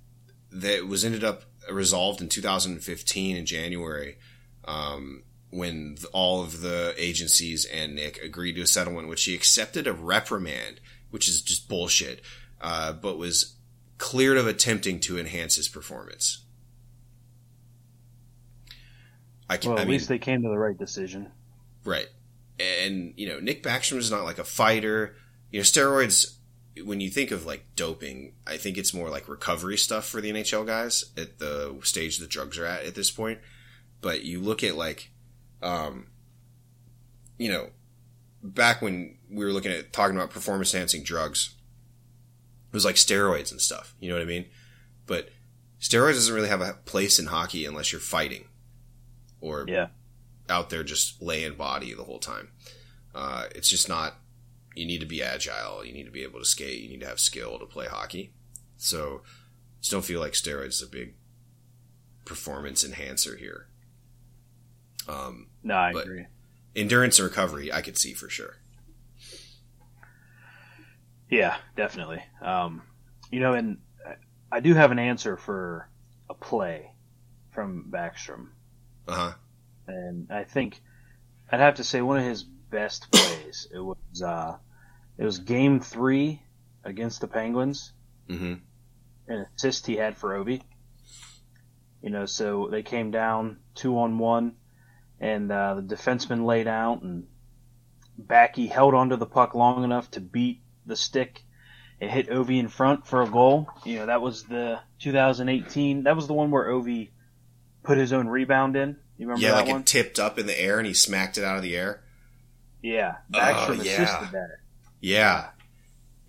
that 0.51 0.87
was 0.87 1.03
ended 1.03 1.23
up 1.23 1.43
resolved 1.71 2.21
in 2.21 2.29
2015 2.29 3.35
in 3.35 3.45
January. 3.45 4.17
Um, 4.65 5.23
when 5.49 5.97
all 6.13 6.41
of 6.41 6.61
the 6.61 6.95
agencies 6.97 7.63
and 7.65 7.95
Nick 7.95 8.17
agreed 8.23 8.53
to 8.53 8.61
a 8.61 8.67
settlement, 8.67 9.07
which 9.07 9.25
he 9.25 9.35
accepted 9.35 9.85
a 9.85 9.93
reprimand, 9.93 10.79
which 11.11 11.27
is 11.27 11.43
just 11.43 11.69
bullshit, 11.69 12.21
uh, 12.59 12.91
but 12.93 13.19
was 13.19 13.55
cleared 13.99 14.37
of 14.37 14.47
attempting 14.47 14.99
to 15.01 15.19
enhance 15.19 15.55
his 15.55 15.67
performance. 15.67 16.43
I 19.47 19.57
can, 19.57 19.71
well, 19.71 19.79
at 19.79 19.83
I 19.83 19.85
mean, 19.85 19.91
least 19.93 20.09
they 20.09 20.17
came 20.17 20.41
to 20.41 20.49
the 20.49 20.57
right 20.57 20.77
decision. 20.77 21.31
Right. 21.85 22.07
And, 22.59 23.13
you 23.15 23.29
know, 23.29 23.39
Nick 23.39 23.61
Backstrom 23.61 23.97
is 23.97 24.09
not 24.09 24.23
like 24.23 24.39
a 24.39 24.43
fighter. 24.43 25.15
You 25.53 25.59
know, 25.59 25.63
steroids, 25.63 26.37
when 26.83 26.99
you 26.99 27.09
think 27.09 27.31
of 27.31 27.45
like 27.45 27.63
doping, 27.75 28.33
I 28.45 28.57
think 28.57 28.77
it's 28.77 28.93
more 28.93 29.09
like 29.09 29.29
recovery 29.29 29.77
stuff 29.77 30.05
for 30.05 30.19
the 30.19 30.31
NHL 30.31 30.65
guys 30.65 31.05
at 31.15 31.39
the 31.39 31.79
stage 31.83 32.17
the 32.17 32.27
drugs 32.27 32.57
are 32.57 32.65
at 32.65 32.83
at 32.83 32.95
this 32.95 33.11
point. 33.11 33.39
But 34.01 34.25
you 34.25 34.41
look 34.41 34.63
at 34.63 34.75
like 34.75 35.11
um, 35.61 36.07
you 37.37 37.51
know, 37.51 37.69
back 38.41 38.81
when 38.81 39.17
we 39.29 39.45
were 39.45 39.51
looking 39.51 39.71
at 39.71 39.93
talking 39.93 40.15
about 40.15 40.29
performance 40.29 40.73
enhancing 40.73 41.03
drugs, 41.03 41.55
it 42.71 42.73
was 42.73 42.85
like 42.85 42.95
steroids 42.95 43.51
and 43.51 43.61
stuff. 43.61 43.95
You 43.99 44.09
know 44.09 44.15
what 44.15 44.21
I 44.21 44.25
mean? 44.25 44.45
But 45.05 45.29
steroids 45.79 46.13
doesn't 46.13 46.33
really 46.33 46.49
have 46.49 46.61
a 46.61 46.73
place 46.85 47.19
in 47.19 47.27
hockey 47.27 47.65
unless 47.65 47.91
you're 47.91 48.01
fighting 48.01 48.45
or 49.41 49.65
yeah. 49.67 49.87
out 50.49 50.69
there 50.69 50.83
just 50.83 51.21
laying 51.21 51.55
body 51.55 51.93
the 51.93 52.03
whole 52.03 52.19
time. 52.19 52.49
Uh, 53.15 53.45
it's 53.53 53.69
just 53.69 53.87
not. 53.87 54.15
You 54.75 54.85
need 54.85 54.99
to 54.99 55.05
be 55.05 55.21
agile. 55.21 55.85
You 55.85 55.93
need 55.93 56.05
to 56.05 56.11
be 56.11 56.23
able 56.23 56.39
to 56.39 56.45
skate. 56.45 56.81
You 56.81 56.89
need 56.89 57.01
to 57.01 57.07
have 57.07 57.19
skill 57.19 57.59
to 57.59 57.65
play 57.65 57.87
hockey. 57.87 58.33
So, 58.77 59.21
just 59.79 59.91
don't 59.91 60.05
feel 60.05 60.19
like 60.19 60.33
steroids 60.33 60.67
is 60.67 60.81
a 60.81 60.87
big 60.87 61.15
performance 62.25 62.83
enhancer 62.83 63.37
here. 63.37 63.67
Um, 65.07 65.47
no, 65.63 65.75
I 65.75 65.91
agree. 65.91 66.25
Endurance 66.75 67.19
and 67.19 67.27
recovery, 67.27 67.71
I 67.71 67.81
could 67.81 67.97
see 67.97 68.13
for 68.13 68.29
sure. 68.29 68.57
Yeah, 71.29 71.57
definitely. 71.75 72.23
Um, 72.41 72.83
you 73.31 73.39
know, 73.39 73.53
and 73.53 73.77
I 74.51 74.59
do 74.59 74.73
have 74.73 74.91
an 74.91 74.99
answer 74.99 75.37
for 75.37 75.89
a 76.29 76.33
play 76.33 76.91
from 77.51 77.87
Backstrom. 77.89 78.49
Uh 79.07 79.13
huh. 79.15 79.33
And 79.87 80.31
I 80.31 80.43
think 80.43 80.79
I'd 81.51 81.59
have 81.59 81.75
to 81.75 81.83
say 81.83 82.01
one 82.01 82.17
of 82.17 82.23
his 82.23 82.45
best 82.73 83.11
plays. 83.11 83.67
It 83.73 83.79
was 83.79 84.21
uh, 84.21 84.57
it 85.17 85.23
was 85.23 85.39
Game 85.39 85.79
Three 85.79 86.41
against 86.83 87.21
the 87.21 87.27
Penguins. 87.27 87.93
Mm-hmm. 88.29 88.53
An 89.27 89.45
assist 89.55 89.87
he 89.87 89.95
had 89.95 90.17
for 90.17 90.31
Ovi. 90.31 90.61
You 92.01 92.09
know, 92.09 92.25
so 92.25 92.67
they 92.69 92.83
came 92.83 93.11
down 93.11 93.59
two 93.75 93.97
on 93.97 94.17
one 94.17 94.55
and 95.23 95.49
uh, 95.49 95.75
the 95.75 95.81
defenseman 95.81 96.45
laid 96.45 96.67
out, 96.67 97.01
and 97.01 97.25
Backy 98.17 98.67
held 98.67 98.93
onto 98.93 99.15
the 99.15 99.25
puck 99.25 99.55
long 99.55 99.85
enough 99.85 100.11
to 100.11 100.19
beat 100.19 100.61
the 100.85 100.97
stick 100.97 101.41
and 102.01 102.11
hit 102.11 102.29
Ovi 102.29 102.59
in 102.59 102.67
front 102.67 103.07
for 103.07 103.21
a 103.21 103.27
goal. 103.27 103.69
You 103.85 103.99
know, 103.99 104.05
that 104.07 104.21
was 104.21 104.43
the 104.43 104.81
2018. 104.99 106.03
That 106.03 106.17
was 106.17 106.27
the 106.27 106.33
one 106.33 106.51
where 106.51 106.65
Ovi 106.65 107.11
put 107.83 107.97
his 107.97 108.11
own 108.11 108.27
rebound 108.27 108.75
in. 108.75 108.97
You 109.17 109.27
remember 109.27 109.41
yeah, 109.41 109.51
that 109.51 109.57
like 109.61 109.67
one? 109.69 109.81
it 109.81 109.87
tipped 109.87 110.19
up 110.19 110.37
in 110.37 110.45
the 110.45 110.59
air 110.59 110.77
and 110.77 110.85
he 110.85 110.93
smacked 110.93 111.37
it 111.37 111.45
out 111.45 111.55
of 111.55 111.63
the 111.63 111.77
air. 111.77 112.02
Yeah, 112.83 113.15
Backstrom 113.33 113.79
uh, 113.79 113.83
yeah. 113.83 114.01
assisted 114.01 114.31
that. 114.33 114.57
Yeah, 115.01 115.49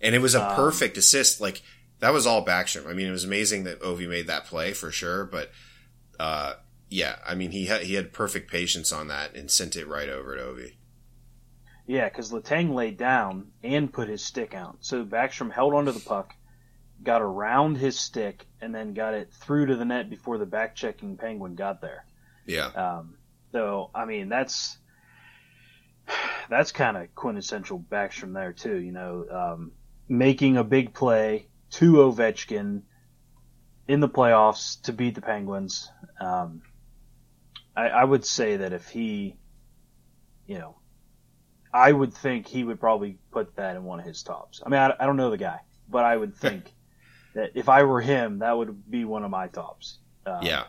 and 0.01 0.15
it 0.15 0.19
was 0.19 0.33
a 0.33 0.43
um, 0.43 0.55
perfect 0.55 0.97
assist. 0.97 1.39
Like 1.39 1.61
that 1.99 2.13
was 2.13 2.25
all 2.25 2.43
Backstrom. 2.43 2.87
I 2.87 2.93
mean, 2.93 3.07
it 3.07 3.11
was 3.11 3.25
amazing 3.25 3.65
that 3.65 3.81
Ovi 3.81 4.09
made 4.09 4.27
that 4.27 4.45
play 4.45 4.73
for 4.73 4.89
sure, 4.91 5.25
but 5.25 5.51
uh, 6.19 6.53
yeah, 6.89 7.17
I 7.27 7.35
mean, 7.35 7.51
he 7.51 7.65
had 7.65 7.83
he 7.83 7.95
had 7.95 8.13
perfect 8.13 8.49
patience 8.49 8.91
on 8.91 9.09
that 9.09 9.35
and 9.35 9.51
sent 9.51 9.75
it 9.75 9.87
right 9.87 10.09
over 10.09 10.35
to 10.35 10.41
Ovi. 10.41 10.71
Yeah, 11.87 12.09
because 12.09 12.31
Letang 12.31 12.73
laid 12.73 12.97
down 12.97 13.51
and 13.63 13.93
put 13.93 14.09
his 14.09 14.23
stick 14.23 14.55
out. 14.55 14.77
So 14.79 15.05
Backstrom 15.05 15.51
held 15.51 15.73
onto 15.75 15.91
the 15.91 15.99
puck, 15.99 16.33
got 17.03 17.21
around 17.21 17.77
his 17.77 17.99
stick, 17.99 18.47
and 18.59 18.73
then 18.73 18.95
got 18.95 19.13
it 19.13 19.31
through 19.31 19.67
to 19.67 19.75
the 19.75 19.85
net 19.85 20.09
before 20.09 20.37
the 20.37 20.47
back 20.47 20.75
checking 20.75 21.17
Penguin 21.17 21.55
got 21.55 21.81
there. 21.81 22.05
Yeah. 22.45 22.67
Um, 22.67 23.17
so 23.51 23.91
I 23.93 24.05
mean 24.05 24.29
that's 24.29 24.77
that's 26.49 26.71
kind 26.71 26.97
of 26.97 27.13
quintessential 27.15 27.79
Backstrom 27.79 28.33
there 28.33 28.53
too. 28.53 28.77
You 28.77 28.91
know, 28.91 29.25
um, 29.29 29.71
making 30.07 30.57
a 30.57 30.63
big 30.63 30.93
play 30.93 31.47
to 31.71 31.93
Ovechkin 31.93 32.81
in 33.87 33.99
the 33.99 34.09
playoffs 34.09 34.81
to 34.83 34.93
beat 34.93 35.15
the 35.15 35.21
Penguins. 35.21 35.91
Um, 36.19 36.61
I, 37.75 37.87
I 37.89 38.03
would 38.03 38.25
say 38.25 38.57
that 38.57 38.73
if 38.73 38.87
he, 38.87 39.35
you 40.47 40.57
know, 40.57 40.77
I 41.73 41.91
would 41.91 42.13
think 42.13 42.47
he 42.47 42.63
would 42.63 42.79
probably 42.79 43.17
put 43.31 43.55
that 43.57 43.75
in 43.75 43.83
one 43.83 43.99
of 43.99 44.05
his 44.05 44.23
tops. 44.23 44.61
I 44.65 44.69
mean, 44.69 44.79
I, 44.79 44.93
I 44.99 45.05
don't 45.05 45.17
know 45.17 45.29
the 45.29 45.37
guy, 45.37 45.59
but 45.89 46.05
I 46.05 46.15
would 46.15 46.35
think 46.37 46.71
that 47.33 47.51
if 47.55 47.69
I 47.69 47.83
were 47.83 48.01
him, 48.01 48.39
that 48.39 48.57
would 48.57 48.89
be 48.89 49.05
one 49.05 49.23
of 49.23 49.31
my 49.31 49.47
tops. 49.47 49.99
Um, 50.25 50.39
yeah, 50.41 50.63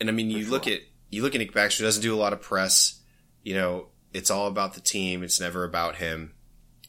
and 0.00 0.08
I 0.08 0.12
mean, 0.12 0.30
you 0.30 0.48
look 0.48 0.66
at 0.66 0.80
you 1.10 1.22
look 1.22 1.34
at 1.34 1.38
Nick 1.38 1.52
Backstrom 1.52 1.80
doesn't 1.82 2.02
do 2.02 2.14
a 2.14 2.16
lot 2.16 2.32
of 2.32 2.40
press. 2.40 3.00
You 3.42 3.54
know, 3.54 3.88
it's 4.12 4.30
all 4.30 4.46
about 4.46 4.74
the 4.74 4.80
team. 4.80 5.22
It's 5.22 5.40
never 5.40 5.64
about 5.64 5.96
him. 5.96 6.34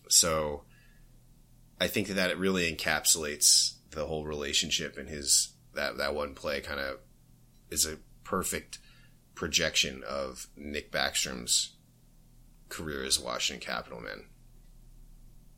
So, 0.10 0.64
I 1.80 1.88
think 1.88 2.08
that 2.08 2.16
that 2.16 2.38
really 2.38 2.74
encapsulates 2.74 3.74
the 3.92 4.06
whole 4.06 4.26
relationship 4.26 4.98
and 4.98 5.08
his 5.10 5.54
that 5.74 5.98
that 5.98 6.16
one 6.16 6.34
play 6.34 6.62
kind 6.62 6.80
of 6.80 7.00
is 7.70 7.86
a 7.86 7.98
perfect 8.24 8.80
projection 9.36 10.04
of 10.08 10.48
Nick 10.56 10.92
Backstrom's 10.92 11.76
career 12.70 13.04
as 13.04 13.20
a 13.20 13.24
Washington 13.24 13.66
Capital 13.66 14.00
man. 14.00 14.26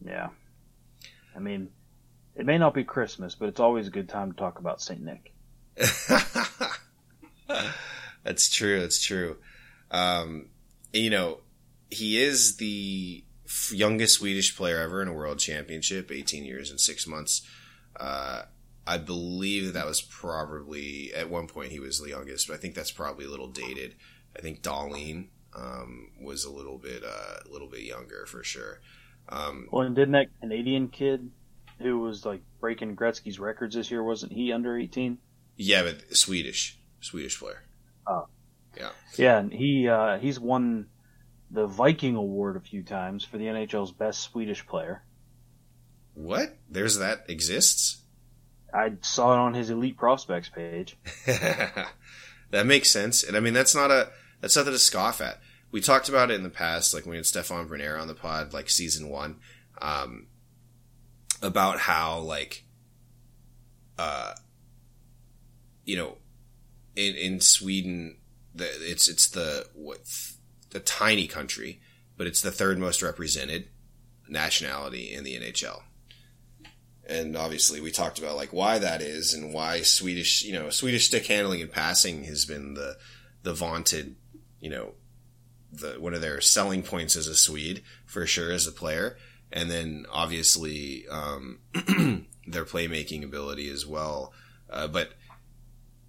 Yeah. 0.04 0.30
I 1.36 1.40
mean, 1.40 1.70
it 2.36 2.46
may 2.46 2.58
not 2.58 2.74
be 2.74 2.84
Christmas, 2.84 3.36
but 3.36 3.50
it's 3.50 3.60
always 3.60 3.88
a 3.88 3.92
good 3.92 4.10
time 4.10 4.32
to 4.32 4.38
talk 4.38 4.60
about 4.60 4.82
St. 4.82 5.02
Nick. 5.02 5.34
that's 8.24 8.50
true. 8.50 8.80
That's 8.82 9.04
true. 9.04 9.38
Um, 9.92 10.48
you 10.94 11.10
know, 11.10 11.40
he 11.90 12.22
is 12.22 12.58
the 12.58 13.24
youngest 13.72 14.16
Swedish 14.16 14.56
player 14.56 14.80
ever 14.80 15.02
in 15.02 15.08
a 15.08 15.14
world 15.14 15.40
championship, 15.40 16.12
18 16.12 16.44
years 16.44 16.70
and 16.70 16.80
six 16.80 17.08
months. 17.08 17.42
Uh, 18.00 18.44
I 18.88 18.98
believe 18.98 19.66
that, 19.66 19.74
that 19.74 19.86
was 19.86 20.02
probably 20.02 21.14
at 21.14 21.30
one 21.30 21.48
point 21.48 21.72
he 21.72 21.80
was 21.80 22.00
the 22.00 22.10
youngest, 22.10 22.48
but 22.48 22.56
I 22.56 22.58
think 22.58 22.76
that's 22.76 22.92
probably 22.92 23.26
a 23.26 23.30
little 23.30 23.48
dated. 23.48 23.96
I 24.38 24.42
think 24.42 24.62
Dahlin 24.62 25.28
um, 25.56 26.12
was 26.22 26.44
a 26.44 26.52
little 26.52 26.78
bit 26.78 27.04
uh, 27.04 27.40
a 27.46 27.52
little 27.52 27.70
bit 27.70 27.82
younger 27.82 28.26
for 28.26 28.44
sure. 28.44 28.82
Um, 29.30 29.68
well, 29.72 29.84
and 29.86 29.96
didn't 29.96 30.12
that 30.12 30.28
Canadian 30.40 30.90
kid 30.90 31.32
who 31.80 32.00
was 32.00 32.26
like 32.26 32.42
breaking 32.60 32.96
Gretzky's 32.96 33.40
records 33.40 33.76
this 33.76 33.90
year 33.90 34.04
wasn't 34.04 34.34
he 34.34 34.52
under 34.52 34.78
eighteen? 34.78 35.18
Yeah, 35.56 35.84
but 35.84 36.16
Swedish 36.16 36.78
Swedish 37.00 37.40
player. 37.40 37.64
Oh, 38.06 38.28
yeah, 38.78 38.90
yeah, 39.18 39.40
and 39.40 39.52
he 39.52 39.88
uh, 39.88 40.20
he's 40.20 40.40
won 40.40 40.88
the 41.52 41.68
Viking 41.68 42.16
Award 42.16 42.58
a 42.58 42.60
few 42.60 42.84
times 42.84 43.24
for 43.24 43.38
the 43.38 43.46
NHL's 43.46 43.92
best 43.92 44.22
Swedish 44.22 44.66
player. 44.66 45.04
What? 46.14 46.58
There's 46.70 46.98
that 46.98 47.26
exists. 47.30 48.02
I 48.74 48.94
saw 49.02 49.34
it 49.34 49.38
on 49.38 49.54
his 49.54 49.70
Elite 49.70 49.98
Prospects 49.98 50.50
page. 50.50 50.98
that 51.26 52.66
makes 52.66 52.90
sense, 52.90 53.24
and 53.24 53.38
I 53.38 53.40
mean 53.40 53.54
that's 53.54 53.76
not 53.76 53.92
a 53.92 54.10
that's 54.42 54.56
nothing 54.56 54.74
to 54.74 54.80
scoff 54.80 55.22
at. 55.22 55.40
We 55.72 55.82
talked 55.82 56.10
about 56.10 56.32
it 56.32 56.36
in 56.36 56.44
the 56.44 56.50
past, 56.50 56.94
like 56.94 57.04
when 57.06 57.12
we 57.12 57.18
had 57.18 57.26
Stefan 57.26 57.68
Brunner 57.68 57.98
on 57.98 58.08
the 58.08 58.14
pod, 58.14 58.54
like 58.54 58.70
season 58.70 59.10
one, 59.10 59.38
um, 59.82 60.28
about 61.42 61.80
how 61.80 62.20
like, 62.20 62.64
uh, 63.98 64.34
you 65.84 65.98
know, 65.98 66.18
in 66.96 67.16
in 67.16 67.40
Sweden, 67.40 68.18
the, 68.54 68.68
it's 68.90 69.08
it's 69.08 69.28
the 69.30 69.68
what 69.74 70.00
the 70.72 70.80
tiny 70.80 71.28
country, 71.28 71.82
but 72.18 72.28
it's 72.28 72.42
the 72.42 72.52
third 72.52 72.78
most 72.78 73.02
represented 73.02 73.68
nationality 74.28 75.14
in 75.14 75.24
the 75.24 75.38
NHL 75.38 75.82
and 77.08 77.38
obviously 77.38 77.82
we 77.82 77.92
talked 77.92 78.20
about 78.20 78.36
like 78.36 78.52
why 78.52 78.80
that 78.80 79.02
is 79.02 79.34
and 79.34 79.54
why 79.54 79.82
Swedish, 79.82 80.44
you 80.44 80.54
know, 80.54 80.70
Swedish 80.70 81.08
stick 81.08 81.28
handling 81.28 81.62
and 81.62 81.72
passing 81.72 82.24
has 82.24 82.46
been 82.46 82.74
the 82.74 82.98
the 83.44 83.54
vaunted, 83.54 84.16
you 84.60 84.70
know, 84.70 84.94
the 85.72 85.96
one 86.00 86.14
of 86.14 86.22
their 86.22 86.42
selling 86.42 86.82
points 86.82 87.16
as 87.16 87.28
a 87.28 87.36
Swede 87.36 87.84
for 88.06 88.26
sure 88.26 88.52
as 88.52 88.66
a 88.66 88.72
player, 88.72 89.18
and 89.52 89.70
then 89.70 90.06
obviously 90.12 91.06
um, 91.10 91.60
their 92.48 92.66
playmaking 92.66 93.24
ability 93.24 93.70
as 93.70 93.86
well. 93.86 94.34
Uh, 94.70 94.88
but 94.88 95.12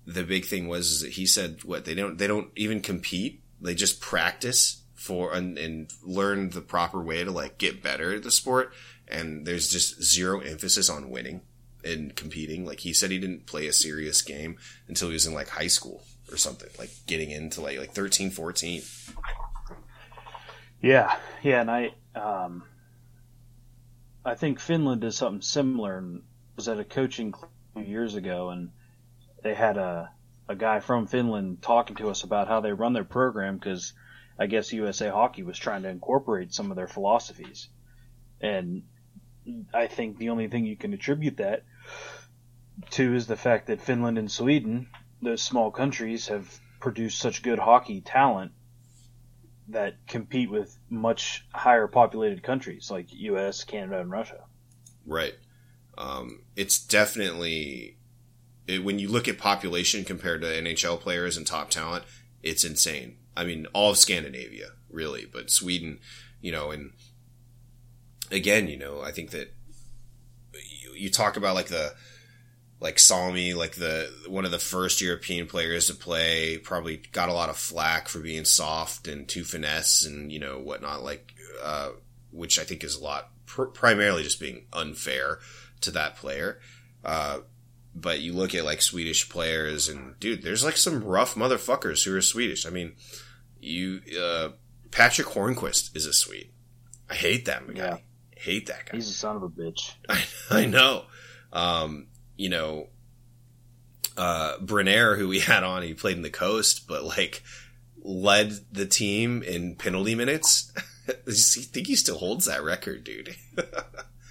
the 0.07 0.23
big 0.23 0.47
thing 0.47 0.67
was 0.69 1.03
that 1.03 1.13
he 1.13 1.27
said 1.27 1.63
what 1.65 1.85
they 1.85 1.95
don't 1.95 2.17
they 2.17 2.27
don't 2.27 2.51
even 2.57 2.81
compete; 2.81 3.43
they 3.61 3.75
just 3.75 4.01
practice 4.01 4.83
for 4.95 5.33
and, 5.33 5.57
and 5.59 5.93
learn 6.03 6.51
the 6.51 6.61
proper 6.61 7.01
way 7.01 7.25
to 7.25 7.31
like 7.31 7.59
get 7.59 7.83
better 7.83 8.15
at 8.15 8.23
the 8.23 8.31
sport 8.31 8.73
and 9.09 9.47
there's 9.47 9.69
just 9.69 10.03
zero 10.03 10.41
emphasis 10.41 10.91
on 10.91 11.11
winning 11.11 11.43
and 11.85 12.15
competing. 12.17 12.65
Like 12.65 12.81
he 12.81 12.93
said, 12.93 13.11
he 13.11 13.19
didn't 13.19 13.47
play 13.47 13.67
a 13.67 13.73
serious 13.73 14.23
game 14.23 14.57
until 14.89 15.09
he 15.09 15.15
was 15.15 15.27
in 15.27 15.35
like 15.35 15.49
high 15.49 15.69
school 15.69 16.03
or 16.31 16.37
something, 16.37 16.69
like 16.79 16.91
getting 17.07 17.31
into 17.31 17.61
like 17.61 17.79
like 17.79 17.93
13, 17.93 18.31
14. 18.31 18.83
Yeah, 20.83 21.17
yeah, 21.43 21.61
and 21.61 21.71
I 21.71 21.95
um, 22.15 22.65
I 24.25 24.35
think 24.35 24.61
Finland 24.61 25.01
did 25.01 25.15
something 25.15 25.43
similar 25.43 25.99
and 25.99 26.23
was 26.57 26.69
at 26.69 26.81
a 26.81 26.85
coaching 26.85 27.33
years 27.77 28.15
ago, 28.15 28.51
and 28.51 28.71
they 29.43 29.55
had 29.55 29.77
a 29.77 30.11
a 30.49 30.55
guy 30.55 30.81
from 30.81 31.07
Finland 31.07 31.63
talking 31.63 31.97
to 31.97 32.11
us 32.11 32.23
about 32.23 32.49
how 32.49 32.61
they 32.61 32.73
run 32.73 32.93
their 32.93 33.05
program 33.05 33.57
because 33.57 33.93
I 34.39 34.47
guess 34.47 34.73
USA 34.73 35.09
Hockey 35.09 35.43
was 35.43 35.59
trying 35.59 35.83
to 35.83 35.89
incorporate 35.89 36.53
some 36.55 36.71
of 36.71 36.77
their 36.77 36.89
philosophies, 36.89 37.69
and 38.41 38.83
I 39.73 39.87
think 39.87 40.19
the 40.19 40.31
only 40.31 40.49
thing 40.49 40.67
you 40.67 40.77
can 40.77 40.93
attribute 40.93 41.39
that 41.39 41.65
to 42.91 43.15
is 43.15 43.27
the 43.27 43.37
fact 43.37 43.69
that 43.69 43.81
Finland 43.81 44.19
and 44.19 44.31
Sweden, 44.31 44.89
those 45.23 45.43
small 45.43 45.71
countries, 45.71 46.29
have 46.29 46.61
produced 46.81 47.19
such 47.19 47.43
good 47.43 47.59
hockey 47.59 48.01
talent 48.01 48.53
that 49.69 50.07
compete 50.07 50.51
with 50.51 50.77
much 50.89 51.45
higher 51.53 51.89
populated 51.89 52.43
countries 52.43 52.91
like 52.91 53.13
U.S., 53.13 53.65
Canada, 53.65 54.01
and 54.01 54.11
Russia. 54.11 54.45
Right. 55.07 55.35
Um, 55.99 56.45
it's 56.55 56.85
definitely 56.85 57.96
it, 58.67 58.85
when 58.85 58.99
you 58.99 59.09
look 59.09 59.29
at 59.29 59.39
population 59.39 60.05
compared 60.05 60.43
to 60.43 60.49
NHL 60.49 61.01
players 61.01 61.37
and 61.37 61.47
top 61.47 61.71
talent, 61.71 62.05
it's 62.43 62.65
insane. 62.65 63.17
I 63.37 63.45
mean, 63.45 63.67
all 63.73 63.91
of 63.91 63.99
Scandinavia, 63.99 64.71
really, 64.91 65.27
but 65.31 65.51
Sweden, 65.51 65.99
you 66.41 66.53
know, 66.53 66.71
and 66.71 66.93
again, 68.31 68.69
you 68.69 68.79
know, 68.79 69.03
I 69.03 69.13
think 69.13 69.31
that 69.31 69.53
you, 70.55 70.93
you 70.95 71.11
talk 71.11 71.37
about 71.37 71.55
like 71.55 71.67
the 71.67 71.95
like 72.81 72.99
Salming, 72.99 73.57
like 73.57 73.77
the 73.77 74.11
one 74.29 74.45
of 74.45 74.51
the 74.51 74.59
first 74.59 75.01
European 75.01 75.47
players 75.47 75.87
to 75.87 75.95
play, 75.95 76.59
probably 76.59 77.03
got 77.13 77.29
a 77.29 77.35
lot 77.35 77.49
of 77.49 77.57
flack 77.57 78.09
for 78.09 78.21
being 78.21 78.45
soft 78.45 79.09
and 79.09 79.29
too 79.29 79.45
finesse 79.45 80.05
and 80.05 80.31
you 80.33 80.39
know 80.39 80.59
whatnot, 80.59 81.03
like 81.03 81.35
uh, 81.63 81.91
which 82.33 82.59
I 82.59 82.65
think 82.65 82.85
is 82.85 82.97
a 82.97 83.03
lot 83.03 83.31
pr- 83.47 83.65
primarily 83.65 84.23
just 84.23 84.41
being 84.41 84.67
unfair 84.73 85.39
to 85.83 85.91
that 85.93 86.17
player. 86.17 86.59
Uh, 87.05 87.41
but 87.99 88.21
you 88.21 88.33
look 88.33 88.55
at 88.55 88.65
like 88.65 88.83
Swedish 88.83 89.29
players 89.29 89.89
and 89.89 90.19
dude, 90.21 90.43
there's 90.43 90.65
like 90.65 90.77
some 90.77 91.03
rough 91.03 91.35
motherfuckers 91.35 92.05
who 92.05 92.17
are 92.17 92.21
Swedish. 92.21 92.67
I 92.67 92.71
mean, 92.71 92.95
you 93.61 94.01
uh, 94.21 94.51
Patric 94.91 95.29
Hornqvist 95.29 95.97
is 95.97 96.07
a 96.07 96.13
Swede. 96.13 96.51
I 97.09 97.15
hate 97.15 97.45
that 97.47 97.67
guy. 97.75 97.75
Yeah 97.75 97.99
hate 98.47 98.67
that 98.67 98.87
guy. 98.87 98.97
He's 98.97 99.09
a 99.09 99.13
son 99.13 99.37
of 99.37 99.43
a 99.43 99.49
bitch. 99.49 99.95
I, 100.09 100.25
I 100.51 100.67
know. 100.67 101.05
Um, 101.53 102.07
you 102.37 102.49
know, 102.49 102.89
uh, 104.17 104.59
Brunner, 104.61 105.17
who 105.17 105.29
we 105.29 105.41
had 105.41 105.65
on, 105.65 105.83
he 105.83 105.95
played 105.95 106.17
in 106.17 106.23
the 106.23 106.31
coast, 106.31 106.87
but 106.87 107.05
like 107.05 107.43
led 108.03 108.53
the 108.73 108.87
team 108.87 109.43
in 109.43 109.75
penalty 109.77 110.15
minutes. 110.15 110.73
I 111.09 111.33
think 111.33 111.87
he 111.87 111.97
still 111.97 112.19
holds 112.19 112.47
that 112.47 112.65
record, 112.65 113.05
dude. 113.05 113.37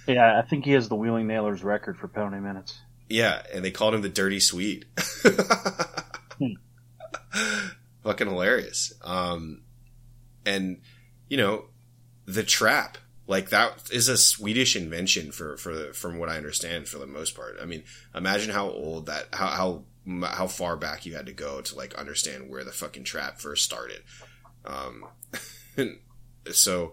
yeah, 0.06 0.38
I 0.38 0.42
think 0.42 0.64
he 0.64 0.72
has 0.72 0.88
the 0.88 0.94
Wheeling 0.94 1.26
Nailers 1.26 1.64
record 1.64 1.98
for 1.98 2.08
penalty 2.08 2.38
minutes. 2.38 2.78
Yeah, 3.08 3.42
and 3.54 3.64
they 3.64 3.70
called 3.70 3.94
him 3.94 4.02
the 4.02 4.08
Dirty 4.08 4.40
Swede. 4.40 4.86
hmm. 6.38 6.54
Fucking 8.02 8.28
hilarious. 8.28 8.92
Um, 9.02 9.62
and 10.44 10.80
you 11.28 11.36
know, 11.36 11.66
the 12.26 12.42
trap 12.42 12.98
Like 13.28 13.50
that 13.50 13.90
is 13.90 14.08
a 14.08 14.16
Swedish 14.16 14.76
invention 14.76 15.32
for 15.32 15.56
for 15.56 15.74
the, 15.74 15.92
from 15.92 16.18
what 16.18 16.28
I 16.28 16.36
understand 16.36 16.88
for 16.88 16.98
the 16.98 17.06
most 17.06 17.34
part. 17.34 17.58
I 17.60 17.64
mean, 17.64 17.82
imagine 18.14 18.52
how 18.52 18.70
old 18.70 19.06
that 19.06 19.28
how 19.32 19.46
how 19.48 19.82
how 20.24 20.46
far 20.46 20.76
back 20.76 21.06
you 21.06 21.16
had 21.16 21.26
to 21.26 21.32
go 21.32 21.60
to 21.60 21.74
like 21.76 21.94
understand 21.94 22.48
where 22.48 22.62
the 22.62 22.70
fucking 22.70 23.04
trap 23.04 23.40
first 23.40 23.64
started. 23.64 24.02
Um, 24.64 25.06
so 26.52 26.92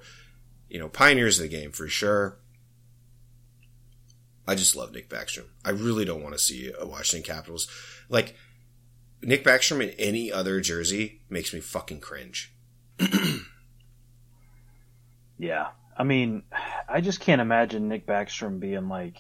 you 0.70 0.80
know, 0.80 0.90
pioneers 0.90 1.38
of 1.38 1.44
the 1.44 1.56
game 1.56 1.72
for 1.72 1.88
sure. 1.88 2.40
I 4.48 4.56
just 4.56 4.76
love 4.76 4.92
Nick 4.92 5.10
Backstrom. 5.10 5.46
I 5.64 5.70
really 5.70 6.06
don't 6.06 6.22
want 6.22 6.36
to 6.36 6.40
see 6.40 6.72
a 6.78 6.86
Washington 6.86 7.34
Capitals 7.34 7.68
like 8.10 8.36
Nick 9.22 9.44
Backstrom 9.44 9.82
in 9.82 9.92
any 9.92 10.32
other 10.32 10.60
jersey 10.60 11.22
makes 11.30 11.54
me 11.54 11.62
fucking 11.62 12.02
cringe. 12.02 12.54
yeah. 15.38 15.68
I 15.98 16.04
mean, 16.04 16.44
I 16.90 17.02
just 17.02 17.20
can't 17.20 17.42
imagine 17.42 17.88
Nick 17.88 18.06
Backstrom 18.06 18.60
being 18.60 18.90
like 18.90 19.18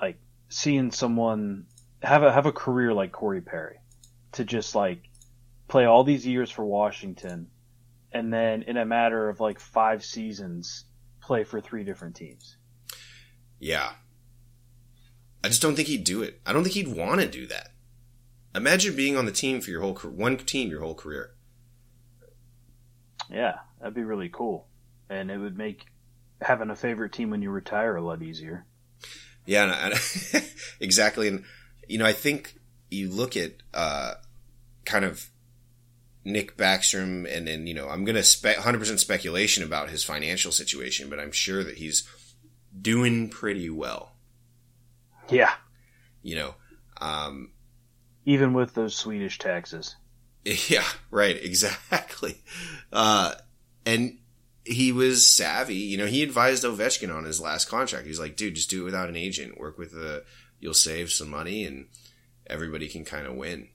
like 0.00 0.18
seeing 0.48 0.92
someone 0.92 1.66
have 2.02 2.22
a 2.22 2.32
have 2.32 2.46
a 2.46 2.52
career 2.52 2.92
like 2.92 3.12
Corey 3.12 3.40
Perry 3.40 3.78
to 4.32 4.44
just 4.44 4.74
like 4.74 5.02
play 5.66 5.84
all 5.84 6.04
these 6.04 6.26
years 6.26 6.50
for 6.50 6.64
Washington 6.64 7.48
and 8.12 8.32
then 8.32 8.62
in 8.62 8.76
a 8.76 8.84
matter 8.84 9.28
of 9.28 9.40
like 9.40 9.60
5 9.60 10.04
seasons 10.04 10.84
play 11.20 11.44
for 11.44 11.60
three 11.60 11.84
different 11.84 12.16
teams. 12.16 12.56
Yeah. 13.60 13.92
I 15.44 15.48
just 15.48 15.62
don't 15.62 15.76
think 15.76 15.88
he'd 15.88 16.04
do 16.04 16.22
it. 16.22 16.40
I 16.44 16.52
don't 16.52 16.64
think 16.64 16.74
he'd 16.74 16.88
want 16.88 17.20
to 17.20 17.28
do 17.28 17.46
that. 17.46 17.70
Imagine 18.54 18.96
being 18.96 19.16
on 19.16 19.26
the 19.26 19.32
team 19.32 19.60
for 19.60 19.70
your 19.70 19.80
whole 19.80 19.94
one 19.94 20.36
team 20.38 20.70
your 20.70 20.80
whole 20.80 20.94
career. 20.94 21.30
Yeah, 23.30 23.58
that'd 23.78 23.94
be 23.94 24.02
really 24.02 24.28
cool, 24.28 24.66
and 25.08 25.30
it 25.30 25.38
would 25.38 25.56
make 25.56 25.86
having 26.40 26.70
a 26.70 26.76
favorite 26.76 27.12
team 27.12 27.30
when 27.30 27.42
you 27.42 27.50
retire 27.50 27.94
a 27.94 28.02
lot 28.02 28.22
easier. 28.22 28.66
Yeah, 29.46 29.64
and 29.64 29.94
I, 29.94 30.42
exactly. 30.80 31.28
And 31.28 31.44
you 31.88 31.98
know, 31.98 32.06
I 32.06 32.12
think 32.12 32.58
you 32.90 33.08
look 33.08 33.36
at 33.36 33.52
uh, 33.72 34.14
kind 34.84 35.04
of 35.04 35.28
Nick 36.24 36.56
Backstrom, 36.56 37.24
and 37.32 37.46
then 37.46 37.68
you 37.68 37.74
know, 37.74 37.88
I'm 37.88 38.04
gonna 38.04 38.24
spe- 38.24 38.58
100% 38.58 38.98
speculation 38.98 39.62
about 39.62 39.90
his 39.90 40.02
financial 40.02 40.50
situation, 40.50 41.08
but 41.08 41.20
I'm 41.20 41.32
sure 41.32 41.62
that 41.62 41.76
he's 41.76 42.02
doing 42.78 43.28
pretty 43.28 43.70
well. 43.70 44.12
Yeah, 45.28 45.52
you 46.22 46.36
know, 46.36 46.54
um, 47.00 47.50
even 48.24 48.52
with 48.52 48.74
those 48.74 48.94
Swedish 48.94 49.38
taxes. 49.38 49.96
Yeah, 50.68 50.86
right, 51.10 51.36
exactly. 51.36 52.42
Uh, 52.90 53.34
and 53.84 54.18
he 54.64 54.92
was 54.92 55.28
savvy. 55.28 55.74
You 55.74 55.98
know, 55.98 56.06
he 56.06 56.22
advised 56.22 56.64
Ovechkin 56.64 57.14
on 57.14 57.24
his 57.24 57.40
last 57.40 57.68
contract. 57.68 58.06
He's 58.06 58.20
like, 58.20 58.36
dude, 58.36 58.54
just 58.54 58.70
do 58.70 58.82
it 58.82 58.84
without 58.84 59.08
an 59.08 59.16
agent. 59.16 59.60
Work 59.60 59.78
with 59.78 59.92
a, 59.92 60.24
you'll 60.58 60.74
save 60.74 61.10
some 61.10 61.28
money 61.28 61.64
and 61.64 61.86
everybody 62.46 62.88
can 62.88 63.04
kind 63.04 63.26
of 63.26 63.34
win. 63.34 63.68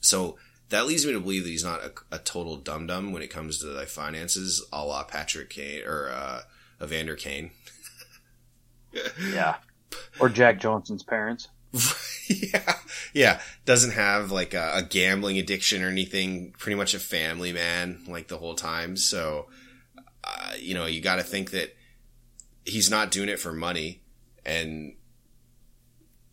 So 0.00 0.38
that 0.68 0.86
leads 0.86 1.06
me 1.06 1.12
to 1.12 1.20
believe 1.20 1.44
that 1.44 1.50
he's 1.50 1.64
not 1.64 1.80
a, 1.84 1.92
a 2.16 2.18
total 2.18 2.56
dum 2.56 2.86
dum 2.86 3.12
when 3.12 3.22
it 3.22 3.30
comes 3.30 3.58
to 3.58 3.66
like 3.66 3.88
finances, 3.88 4.64
a 4.72 4.84
la 4.84 5.04
Patrick 5.04 5.50
Kane 5.50 5.84
or 5.84 6.10
uh, 6.10 6.40
Evander 6.82 7.16
Kane. 7.16 7.50
yeah, 9.32 9.56
or 10.20 10.28
Jack 10.28 10.60
Johnson's 10.60 11.02
parents. 11.02 11.48
yeah, 12.28 12.74
yeah. 13.12 13.40
Doesn't 13.64 13.92
have 13.92 14.30
like 14.30 14.54
a, 14.54 14.72
a, 14.74 14.82
gambling 14.82 15.38
addiction 15.38 15.82
or 15.82 15.88
anything. 15.88 16.54
Pretty 16.58 16.76
much 16.76 16.94
a 16.94 16.98
family 16.98 17.52
man, 17.52 18.02
like 18.08 18.28
the 18.28 18.38
whole 18.38 18.54
time. 18.54 18.96
So, 18.96 19.46
uh, 20.24 20.52
you 20.58 20.74
know, 20.74 20.86
you 20.86 21.00
got 21.00 21.16
to 21.16 21.22
think 21.22 21.50
that 21.50 21.76
he's 22.64 22.90
not 22.90 23.10
doing 23.10 23.28
it 23.28 23.38
for 23.38 23.52
money, 23.52 24.02
and 24.44 24.94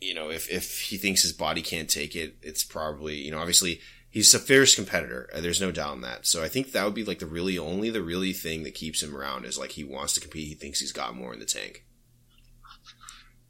you 0.02 0.14
know, 0.14 0.30
if 0.30 0.50
if 0.50 0.82
he 0.82 0.98
thinks 0.98 1.22
his 1.22 1.34
body 1.34 1.62
can't 1.62 1.90
take 1.90 2.16
it, 2.16 2.38
it's 2.42 2.64
probably 2.64 3.16
you 3.16 3.32
know, 3.32 3.40
obviously 3.40 3.82
he's 4.14 4.34
a 4.34 4.40
fierce 4.40 4.76
competitor. 4.76 5.30
Uh, 5.34 5.42
there's 5.42 5.60
no 5.60 5.72
doubt 5.72 5.96
in 5.96 6.02
that. 6.02 6.26
So 6.26 6.42
I 6.42 6.48
think 6.48 6.72
that 6.72 6.86
would 6.86 6.94
be 6.94 7.04
like 7.04 7.20
the 7.20 7.26
really 7.26 7.58
only 7.58 7.90
the 7.90 8.02
really 8.02 8.32
thing 8.32 8.64
that 8.64 8.76
keeps 8.76 9.04
him 9.04 9.16
around 9.16 9.44
is 9.44 9.58
like 9.58 9.72
he 9.72 9.84
wants 9.84 10.14
to 10.14 10.22
compete. 10.22 10.48
He 10.48 10.56
thinks 10.56 10.80
he's 10.80 10.92
got 10.94 11.16
more 11.16 11.34
in 11.34 11.40
the 11.40 11.46
tank. 11.46 11.86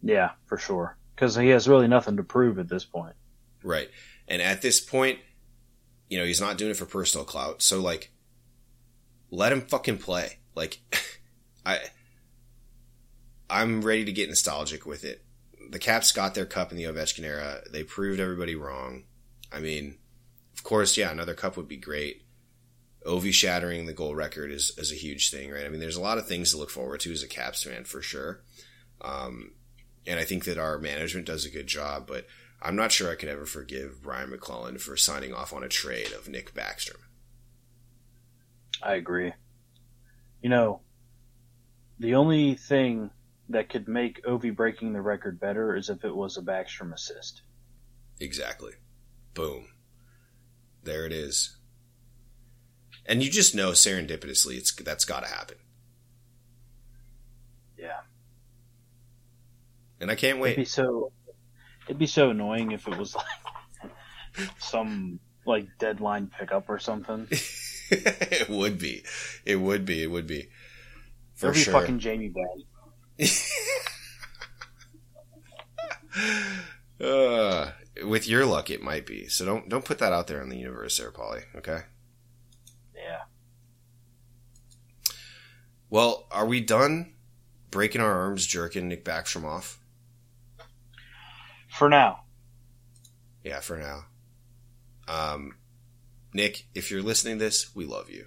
Yeah, 0.02 0.32
for 0.48 0.58
sure 0.58 0.98
because 1.16 1.36
he 1.36 1.50
has 1.50 1.68
really 1.68 1.88
nothing 1.88 2.18
to 2.18 2.24
prove 2.24 2.60
at 2.60 2.68
this 2.68 2.86
point. 2.86 3.16
Right. 3.64 3.90
And 4.28 4.42
at 4.42 4.62
this 4.62 4.80
point, 4.80 5.20
you 6.10 6.18
know, 6.18 6.26
he's 6.26 6.42
not 6.42 6.58
doing 6.58 6.72
it 6.72 6.78
for 6.78 6.86
personal 6.86 7.26
clout. 7.26 7.62
So 7.62 7.82
like, 7.82 8.12
let 9.30 9.52
him 9.52 9.62
fucking 9.62 10.00
play. 10.00 10.40
Like, 10.56 10.80
I, 11.66 11.80
I'm 13.50 13.82
ready 13.82 14.06
to 14.06 14.12
get 14.12 14.30
nostalgic 14.30 14.86
with 14.86 15.04
it. 15.04 15.24
The 15.70 15.80
Caps 15.80 16.12
got 16.12 16.36
their 16.36 16.46
cup 16.46 16.72
in 16.72 16.78
the 16.78 16.84
Ovechkin 16.84 17.24
era. 17.24 17.62
They 17.72 17.84
proved 17.84 18.20
everybody 18.20 18.56
wrong. 18.56 19.04
I 19.52 19.60
mean, 19.60 19.98
of 20.64 20.70
course, 20.70 20.96
yeah, 20.96 21.12
another 21.12 21.34
cup 21.34 21.58
would 21.58 21.68
be 21.68 21.76
great. 21.76 22.22
Ovi 23.06 23.34
shattering 23.34 23.86
the 23.86 23.92
goal 23.92 24.16
record 24.16 24.50
is, 24.50 24.72
is 24.78 24.94
a 24.94 24.96
huge 24.96 25.30
thing, 25.30 25.52
right? 25.52 25.66
I 25.66 25.68
mean, 25.68 25.82
there's 25.82 25.98
a 25.98 26.02
lot 26.02 26.18
of 26.18 26.26
things 26.26 26.52
to 26.52 26.58
look 26.58 26.70
forward 26.70 27.02
to 27.02 27.12
as 27.12 27.22
a 27.22 27.28
Caps 27.28 27.64
fan 27.64 27.84
for 27.84 28.02
sure. 28.02 28.40
Um, 29.02 29.52
and 30.08 30.22
I 30.22 30.24
think 30.24 30.46
that 30.46 30.58
our 30.58 30.80
management 30.80 31.28
does 31.28 31.44
a 31.44 31.50
good 31.50 31.68
job, 31.68 32.08
but 32.08 32.28
I'm 32.62 32.78
not 32.78 32.94
sure 32.94 33.12
I 33.12 33.16
could 33.16 33.28
ever 33.28 33.46
forgive 33.46 34.02
Brian 34.02 34.30
MacLellan 34.30 34.78
for 34.78 34.96
signing 34.96 35.34
off 35.34 35.52
on 35.52 35.66
a 35.66 35.68
trade 35.68 36.14
of 36.14 36.30
Nick 36.30 36.54
Backstrom. 36.54 37.02
I 38.82 38.96
agree. 38.96 39.34
You 40.42 40.50
know, 40.50 40.80
the 42.00 42.16
only 42.16 42.56
thing 42.56 43.10
that 43.50 43.68
could 43.68 43.90
make 43.90 44.24
Ovi 44.24 44.56
breaking 44.56 44.94
the 44.94 45.02
record 45.02 45.42
better 45.42 45.76
is 45.76 45.90
if 45.90 46.06
it 46.06 46.16
was 46.16 46.38
a 46.38 46.42
Backstrom 46.42 46.94
assist. 46.94 47.42
Exactly. 48.22 48.72
Boom. 49.34 49.66
There 50.84 51.06
it 51.06 51.12
is. 51.12 51.58
And 53.06 53.22
you 53.22 53.30
just 53.30 53.54
know 53.56 53.72
serendipitously 53.72 54.58
it's 54.58 54.74
that's 54.74 55.06
got 55.06 55.22
to 55.24 55.30
happen. 55.30 55.58
Yeah 57.78 58.02
and 60.04 60.12
I 60.12 60.16
can't 60.16 60.40
wait. 60.40 60.52
It'd 60.52 60.64
be 60.64 60.66
so. 60.66 61.12
It'd 61.88 61.98
be 61.98 62.08
so 62.08 62.30
annoying 62.30 62.72
if 62.74 62.88
it 62.90 62.98
was 62.98 63.16
like 64.38 64.50
some 64.60 65.20
like 65.46 65.66
deadline 65.80 66.30
pickup 66.38 66.70
or 66.70 66.78
something. 66.78 67.28
it 67.90 68.50
would 68.50 68.78
be. 68.78 69.04
It 69.46 69.56
would 69.56 69.86
be. 69.86 70.04
It 70.04 70.08
would 70.12 70.28
be. 70.28 70.50
For 71.36 71.48
It'd 71.48 71.56
be 71.56 71.62
sure. 71.62 71.74
fucking 71.74 72.00
Jamie 72.00 72.30
Benn. 72.30 72.66
uh, 77.08 77.72
with 78.02 78.28
your 78.28 78.46
luck, 78.46 78.70
it 78.70 78.82
might 78.82 79.06
be. 79.06 79.28
So 79.28 79.46
don't 79.46 79.70
don't 79.70 79.86
put 79.86 80.00
that 80.00 80.14
out 80.14 80.28
there 80.28 80.42
in 80.42 80.50
the 80.50 80.58
universe, 80.58 80.98
there, 80.98 81.12
Paulie. 81.12 81.44
Okay. 81.56 81.82
Yeah. 82.96 83.22
Well, 85.90 86.28
are 86.32 86.46
we 86.46 86.60
done 86.60 87.14
breaking 87.70 88.02
our 88.02 88.12
arms, 88.12 88.48
jerking 88.48 88.88
Nick 88.88 89.06
Backstrom 89.06 89.46
off? 89.46 89.80
For 91.70 91.90
now. 91.90 92.24
Yeah, 93.44 93.60
for 93.60 93.78
now. 93.78 94.06
Um, 95.08 95.56
Nick, 96.34 96.68
if 96.74 96.90
you're 96.90 97.04
listening 97.04 97.38
to 97.38 97.46
this, 97.46 97.76
we 97.76 97.86
love 97.86 98.10
you. 98.10 98.26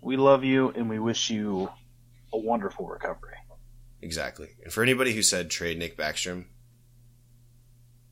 We 0.00 0.16
love 0.16 0.44
you 0.44 0.70
and 0.70 0.88
we 0.88 0.98
wish 0.98 1.30
you 1.30 1.68
a 2.32 2.38
wonderful 2.38 2.86
recovery. 2.86 3.36
Exactly. 4.00 4.50
And 4.62 4.72
for 4.72 4.82
anybody 4.82 5.12
who 5.12 5.22
said 5.22 5.50
trade 5.50 5.78
Nick 5.78 5.96
Backstrom, 5.96 6.46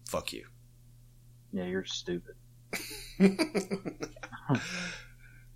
fuck 0.06 0.32
you. 0.32 0.46
Yeah, 1.52 1.64
you're 1.64 1.84
stupid. 1.84 2.34
All 3.20 4.58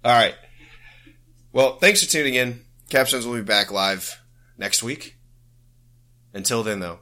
right. 0.05 0.35
Well, 1.53 1.79
thanks 1.79 2.03
for 2.03 2.11
tuning 2.11 2.35
in. 2.35 2.61
Capstones 2.89 3.27
will 3.27 3.35
be 3.35 3.43
back 3.43 3.71
live 3.73 4.21
next 4.57 4.83
week. 4.83 5.17
Until 6.33 6.63
then, 6.63 6.81
though, 6.81 7.01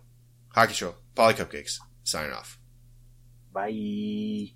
Hockey 0.55 0.75
Troll, 0.75 0.95
Paulie 1.15 1.35
Cupcakes, 1.35 1.79
signing 2.05 2.33
off. 2.33 2.59
Bye. 3.53 4.53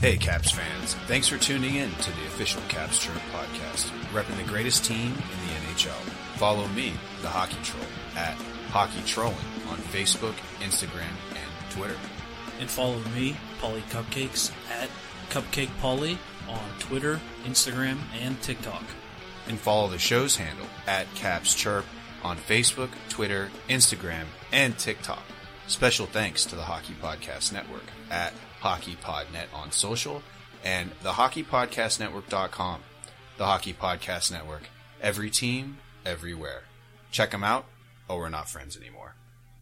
Hey, 0.00 0.16
Caps 0.18 0.50
fans. 0.50 0.94
Thanks 1.06 1.26
for 1.26 1.38
tuning 1.38 1.74
in 1.74 1.90
to 1.90 2.10
the 2.12 2.26
official 2.26 2.62
Caps 2.68 2.98
Chirp 2.98 3.16
podcast, 3.32 3.90
repping 4.12 4.36
the 4.36 4.48
greatest 4.48 4.84
team 4.84 5.06
in 5.08 5.12
the 5.14 5.54
NHL. 5.74 6.25
Follow 6.36 6.66
me, 6.68 6.92
the 7.22 7.28
Hockey 7.28 7.56
Troll, 7.62 7.84
at 8.16 8.34
Hockey 8.70 9.02
Trolling 9.06 9.36
on 9.68 9.78
Facebook, 9.78 10.34
Instagram, 10.60 11.12
and 11.30 11.70
Twitter. 11.70 11.96
And 12.60 12.68
follow 12.68 12.98
me, 13.14 13.36
Paulie 13.60 13.82
Cupcakes, 13.90 14.52
at 14.70 14.88
Cupcake 15.30 15.70
Paulie 15.80 16.18
on 16.48 16.78
Twitter, 16.78 17.20
Instagram, 17.44 17.98
and 18.20 18.40
TikTok 18.42 18.84
and 19.48 19.58
follow 19.58 19.88
the 19.88 19.98
show's 19.98 20.36
handle 20.36 20.66
at 20.86 21.12
Caps 21.14 21.54
Chirp 21.54 21.84
on 22.22 22.36
Facebook, 22.36 22.90
Twitter, 23.08 23.50
Instagram, 23.68 24.24
and 24.52 24.76
TikTok. 24.78 25.22
Special 25.66 26.06
thanks 26.06 26.44
to 26.46 26.56
the 26.56 26.62
Hockey 26.62 26.94
Podcast 27.00 27.52
Network 27.52 27.84
at 28.10 28.32
HockeyPodNet 28.62 29.52
on 29.54 29.72
social 29.72 30.22
and 30.64 30.90
the 31.02 31.10
thehockeypodcastnetwork.com. 31.10 32.80
The 33.36 33.44
Hockey 33.44 33.74
Podcast 33.74 34.32
Network. 34.32 34.62
Every 35.00 35.30
team, 35.30 35.78
everywhere. 36.06 36.62
Check 37.10 37.32
them 37.32 37.44
out, 37.44 37.66
or 38.08 38.18
we're 38.18 38.28
not 38.28 38.48
friends 38.48 38.76
anymore. 38.76 39.15